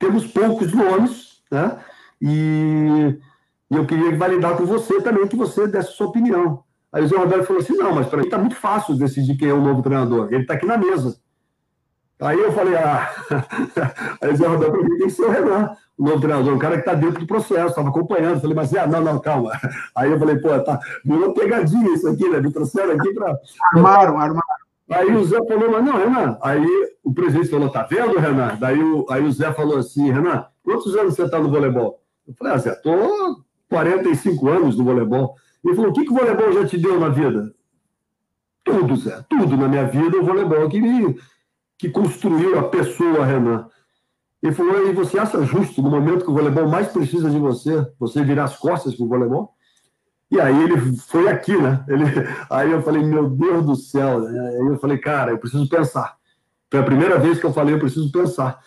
[0.00, 1.78] temos poucos nomes, né?
[2.20, 3.18] E
[3.70, 6.62] eu queria validar com você também que você desse sua opinião.
[6.92, 9.48] Aí o José Roberto falou assim, não, mas para mim está muito fácil decidir quem
[9.48, 10.28] é o novo treinador.
[10.30, 11.16] Ele está aqui na mesa.
[12.20, 13.08] Aí eu falei, ah,
[14.20, 16.58] aí o Zé Roberto, para mim tem que ser o Renan o novo treinador, um
[16.58, 18.40] cara que está dentro do processo, estava acompanhando.
[18.40, 19.52] Falei, mas ah, não, não, calma.
[19.94, 22.40] Aí eu falei, pô, tá, virou pegadinha isso aqui, né?
[22.40, 23.36] Me trouxeram aqui para.
[23.76, 24.60] Armaram, armaram.
[24.90, 26.38] Aí o Zé falou, mas não, Renan.
[26.42, 26.66] Aí
[27.04, 28.56] o presidente falou, tá vendo, Renan?
[28.58, 32.00] Daí o, aí o Zé falou assim, Renan, quantos anos você está no voleibol?
[32.26, 35.34] Eu falei, ah, Zé, tô 45 anos no voleibol.
[35.64, 37.52] Ele falou, o que, que o voleibol já te deu na vida?
[38.64, 41.18] tudo, Zé, tudo na minha vida, o voleibol que me
[41.78, 43.66] que construiu a pessoa Renan.
[44.42, 47.86] Ele falou, e você acha justo, no momento que o voleibol mais precisa de você,
[47.98, 49.54] você virar as costas para o voleibol?
[50.30, 51.82] E aí ele foi aqui, né?
[51.88, 52.04] Ele,
[52.50, 54.26] aí eu falei, meu Deus do céu.
[54.26, 56.16] Aí eu falei, cara, eu preciso pensar.
[56.70, 58.60] Foi a primeira vez que eu falei, eu preciso pensar.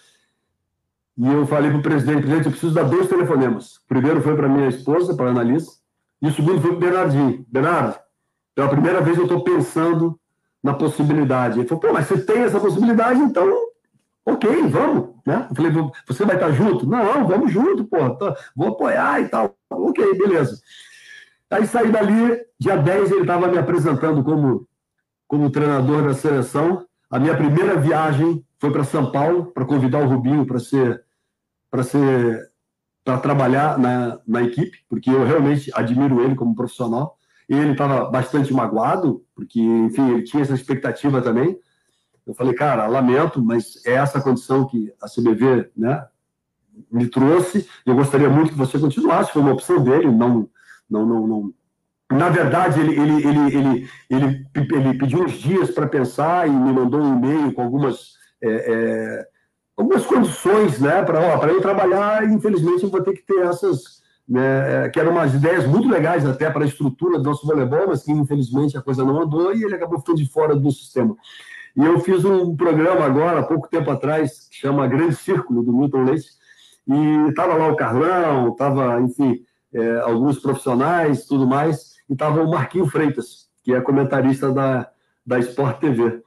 [1.18, 3.78] E eu falei para o presidente, presidente, eu preciso dar dois telefonemas.
[3.78, 5.70] O primeiro foi para minha esposa, para a Annalise,
[6.22, 7.46] e o segundo foi para o Bernardinho.
[7.48, 8.00] Bernardo,
[8.56, 10.20] pela primeira vez eu estou pensando
[10.64, 11.60] na possibilidade.
[11.60, 13.48] Ele falou, pô, mas você tem essa possibilidade, então,
[14.26, 15.10] ok, vamos.
[15.26, 15.48] Né?
[15.50, 15.72] Eu falei,
[16.08, 16.88] você vai estar junto?
[16.88, 19.56] Não, vamos junto, pô, tá, vou apoiar e tal.
[19.70, 20.62] Ok, beleza.
[21.50, 24.68] Aí saí dali, dia 10 ele estava me apresentando como,
[25.28, 26.84] como treinador da seleção.
[27.14, 31.04] A minha primeira viagem foi para São Paulo para convidar o Rubinho para ser
[31.70, 32.50] para ser
[33.04, 37.16] para trabalhar na, na equipe, porque eu realmente admiro ele como profissional.
[37.48, 41.56] E ele estava bastante magoado, porque, enfim, ele tinha essa expectativa também.
[42.26, 46.08] Eu falei, cara, lamento, mas é essa condição que a CBV né,
[46.92, 47.70] me trouxe.
[47.86, 50.50] Eu gostaria muito que você continuasse, foi uma opção dele, não,
[50.90, 51.54] não, não, não.
[52.12, 57.02] Na verdade, ele, ele, ele, ele, ele, pediu uns dias para pensar e me mandou
[57.02, 59.28] um e-mail com algumas é, é,
[59.76, 64.90] algumas condições né, para eu trabalhar, infelizmente eu vou ter que ter essas, né, é,
[64.90, 68.12] que eram umas ideias muito legais até para a estrutura do nosso voleibol, mas que
[68.12, 71.16] infelizmente a coisa não andou e ele acabou ficando de fora do sistema.
[71.76, 75.74] E eu fiz um programa agora, há pouco tempo atrás, que chama Grande Círculo, do
[75.74, 76.28] Milton Leite,
[76.88, 79.44] e estava lá o Carlão, estava, enfim,
[79.74, 84.90] é, alguns profissionais, tudo mais, estava o Marquinho Freitas, que é comentarista da,
[85.26, 86.22] da Sport TV.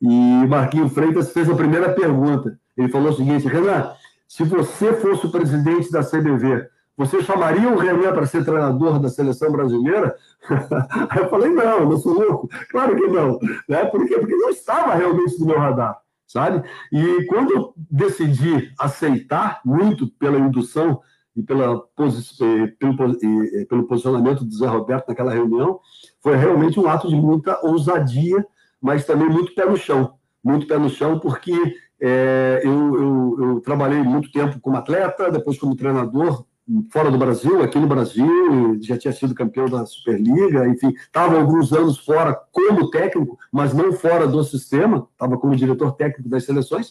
[0.00, 2.58] E Marquinho Freitas fez a primeira pergunta.
[2.76, 3.92] Ele falou o seguinte: Renan,
[4.28, 9.08] se você fosse o presidente da CBV, você chamaria o Renan para ser treinador da
[9.08, 10.14] seleção brasileira?
[11.16, 12.48] Eu falei: não, não sou louco.
[12.70, 13.38] Claro que não.
[13.68, 13.84] Né?
[13.86, 14.18] Por quê?
[14.18, 16.66] Porque não estava realmente no meu radar, sabe?
[16.92, 21.00] E quando eu decidi aceitar, muito pela indução
[21.36, 25.80] e pela pelo, e, pelo posicionamento do Zé Roberto naquela reunião,
[26.20, 28.44] foi realmente um ato de muita ousadia
[28.80, 30.14] mas também muito pé no chão.
[30.42, 31.52] Muito pé no chão, porque
[32.00, 36.44] é, eu, eu, eu, trabalhei muito tempo como atleta, depois como treinador
[36.90, 41.72] fora do Brasil, aqui no Brasil, já tinha sido campeão da Superliga, enfim, estava alguns
[41.72, 46.90] anos fora como técnico, mas não fora do sistema, estava como diretor técnico das seleções.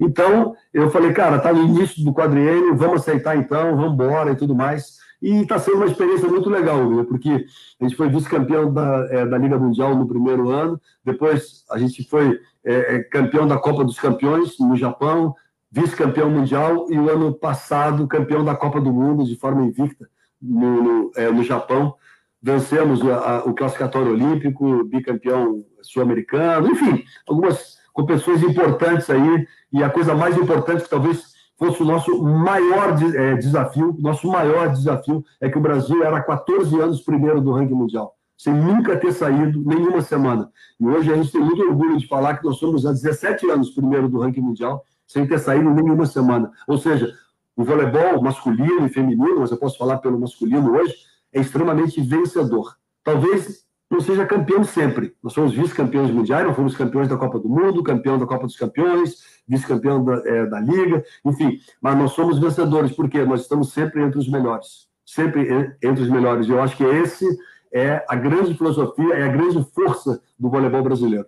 [0.00, 4.36] Então, eu falei, cara, está no início do quadriênio, vamos aceitar então, vamos embora e
[4.36, 4.98] tudo mais.
[5.20, 7.02] E está sendo uma experiência muito legal, né?
[7.02, 7.44] porque
[7.80, 12.08] a gente foi vice-campeão da, é, da Liga Mundial no primeiro ano, depois a gente
[12.08, 15.34] foi é campeão da Copa dos Campeões no Japão,
[15.70, 20.06] vice-campeão mundial, e o ano passado campeão da Copa do Mundo de forma invicta
[20.40, 21.94] no, no, é, no Japão.
[22.42, 29.90] Vencemos a, a, o classificatório olímpico, bicampeão sul-americano, enfim, algumas competições importantes aí, e a
[29.90, 33.96] coisa mais importante que talvez fosse o nosso maior é, desafio.
[33.98, 38.54] Nosso maior desafio é que o Brasil era 14 anos primeiro do ranking mundial, sem
[38.54, 40.48] nunca ter saído nenhuma semana.
[40.78, 43.70] E hoje a gente tem muito orgulho de falar que nós somos há 17 anos
[43.70, 46.52] primeiro do ranking mundial, sem ter saído nenhuma semana.
[46.68, 47.12] Ou seja,
[47.56, 50.94] o voleibol masculino e feminino, mas eu posso falar pelo masculino hoje,
[51.32, 52.76] é extremamente vencedor.
[53.02, 55.14] Talvez não seja campeão sempre.
[55.22, 58.56] Nós somos vice-campeões mundiais, nós fomos campeões da Copa do Mundo, campeão da Copa dos
[58.56, 61.58] Campeões, vice-campeão da, é, da, Liga, enfim.
[61.80, 64.88] Mas nós somos vencedores, porque nós estamos sempre entre os melhores.
[65.06, 66.46] Sempre entre os melhores.
[66.46, 67.26] E eu acho que esse
[67.72, 71.26] é a grande filosofia, é a grande força do voleibol brasileiro.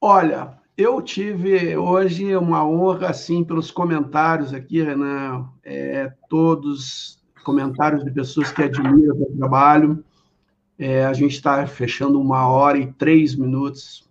[0.00, 8.10] Olha, eu tive hoje uma honra, assim, pelos comentários aqui, Renan, é, todos comentários de
[8.10, 10.04] pessoas que admiram o trabalho.
[10.78, 14.08] É, a gente está fechando uma hora e três minutos.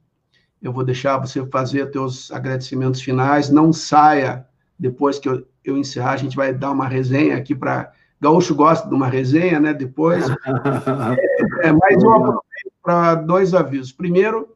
[0.62, 3.50] Eu vou deixar você fazer teus agradecimentos finais.
[3.50, 4.46] Não saia
[4.78, 6.14] depois que eu, eu encerrar.
[6.14, 7.92] A gente vai dar uma resenha aqui para.
[8.20, 9.74] Gaúcho gosta de uma resenha, né?
[9.74, 10.28] Depois.
[11.62, 13.92] é, é, mas eu aproveito para dois avisos.
[13.92, 14.56] Primeiro,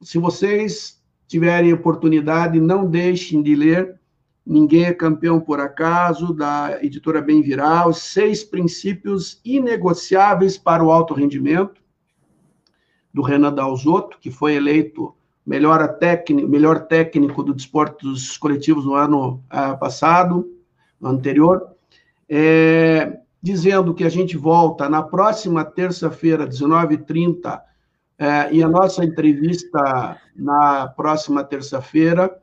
[0.00, 3.98] se vocês tiverem oportunidade, não deixem de ler
[4.46, 11.14] Ninguém é campeão por acaso, da editora Bem Viral, seis princípios inegociáveis para o alto
[11.14, 11.82] rendimento,
[13.12, 15.14] do Renan Dalzotto, que foi eleito
[15.46, 20.50] melhor técnico, melhor técnico do desportos coletivos no ano uh, passado,
[21.00, 21.70] no anterior,
[22.28, 27.60] é, dizendo que a gente volta na próxima terça-feira, 19h30,
[28.18, 32.40] é, e a nossa entrevista na próxima terça-feira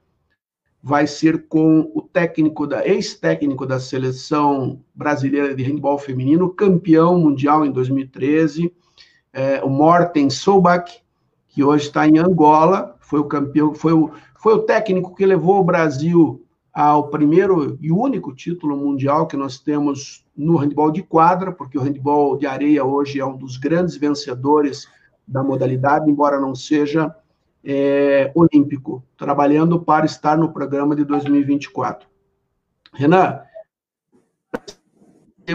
[0.83, 7.65] vai ser com o técnico da ex-técnico da seleção brasileira de handball feminino, campeão mundial
[7.65, 8.73] em 2013,
[9.31, 10.99] é, o Morten Sobak,
[11.47, 15.59] que hoje está em Angola, foi o campeão, foi o, foi o técnico que levou
[15.59, 21.51] o Brasil ao primeiro e único título mundial que nós temos no handebol de quadra,
[21.51, 24.87] porque o handebol de areia hoje é um dos grandes vencedores
[25.27, 27.13] da modalidade, embora não seja
[27.63, 32.07] é, olímpico, trabalhando para estar no programa de 2024.
[32.93, 33.41] Renan,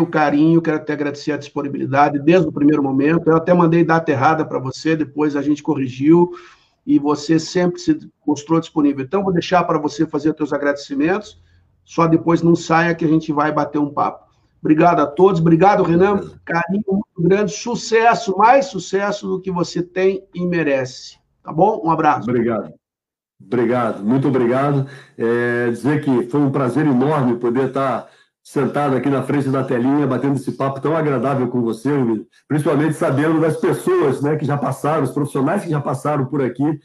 [0.01, 3.29] o carinho, quero até agradecer a disponibilidade desde o primeiro momento.
[3.29, 6.31] Eu até mandei data errada para você, depois a gente corrigiu
[6.87, 9.05] e você sempre se mostrou disponível.
[9.05, 11.41] Então, vou deixar para você fazer os seus agradecimentos,
[11.85, 14.27] só depois não saia que a gente vai bater um papo.
[14.61, 16.31] Obrigado a todos, obrigado, Renan.
[16.45, 21.19] Carinho muito grande, sucesso, mais sucesso do que você tem e merece.
[21.47, 21.81] Tá bom?
[21.85, 22.29] Um abraço.
[22.29, 22.75] Obrigado.
[23.41, 24.89] Obrigado, muito obrigado.
[25.17, 28.09] É, dizer que foi um prazer enorme poder estar
[28.43, 31.91] sentado aqui na frente da telinha, batendo esse papo tão agradável com você,
[32.49, 36.81] principalmente sabendo das pessoas né, que já passaram, os profissionais que já passaram por aqui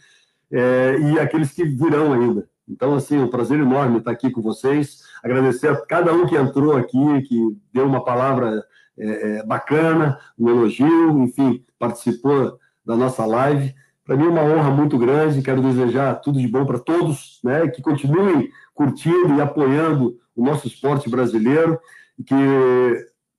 [0.52, 2.48] é, e aqueles que virão ainda.
[2.70, 5.00] Então, assim, um prazer enorme estar aqui com vocês.
[5.24, 8.64] Agradecer a cada um que entrou aqui, que deu uma palavra
[8.98, 13.74] é, é bacana, um elogio, enfim, participou da nossa live.
[14.12, 15.42] Para mim é uma honra muito grande.
[15.42, 17.70] Quero desejar tudo de bom para todos, né?
[17.70, 21.80] Que continuem curtindo e apoiando o nosso esporte brasileiro
[22.20, 22.36] e que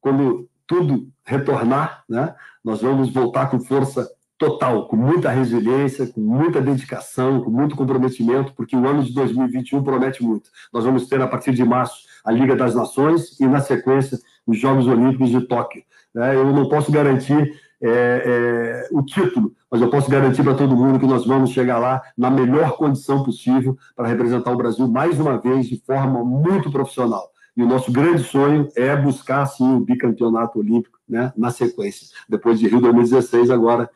[0.01, 6.59] quando tudo retornar, né, nós vamos voltar com força total, com muita resiliência, com muita
[6.59, 10.49] dedicação, com muito comprometimento, porque o ano de 2021 promete muito.
[10.73, 14.59] Nós vamos ter, a partir de março, a Liga das Nações e, na sequência, os
[14.59, 15.83] Jogos Olímpicos de Tóquio.
[16.15, 16.35] Né?
[16.35, 21.01] Eu não posso garantir é, é, o título, mas eu posso garantir para todo mundo
[21.01, 25.39] que nós vamos chegar lá na melhor condição possível para representar o Brasil mais uma
[25.39, 27.31] vez de forma muito profissional.
[27.57, 32.07] E o nosso grande sonho é buscar, sim, o bicampeonato olímpico né, na sequência.
[32.29, 33.91] Depois de Rio 2016, agora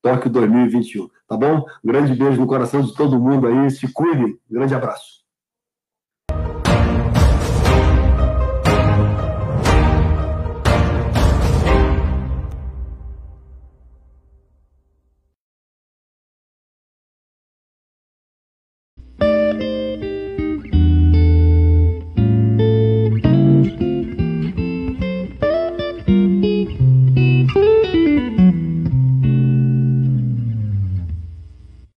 [0.00, 1.08] Tóquio 2021.
[1.28, 1.64] Tá bom?
[1.84, 3.70] Um grande beijo no coração de todo mundo aí.
[3.70, 4.24] Se cuide.
[4.24, 5.21] Um grande abraço.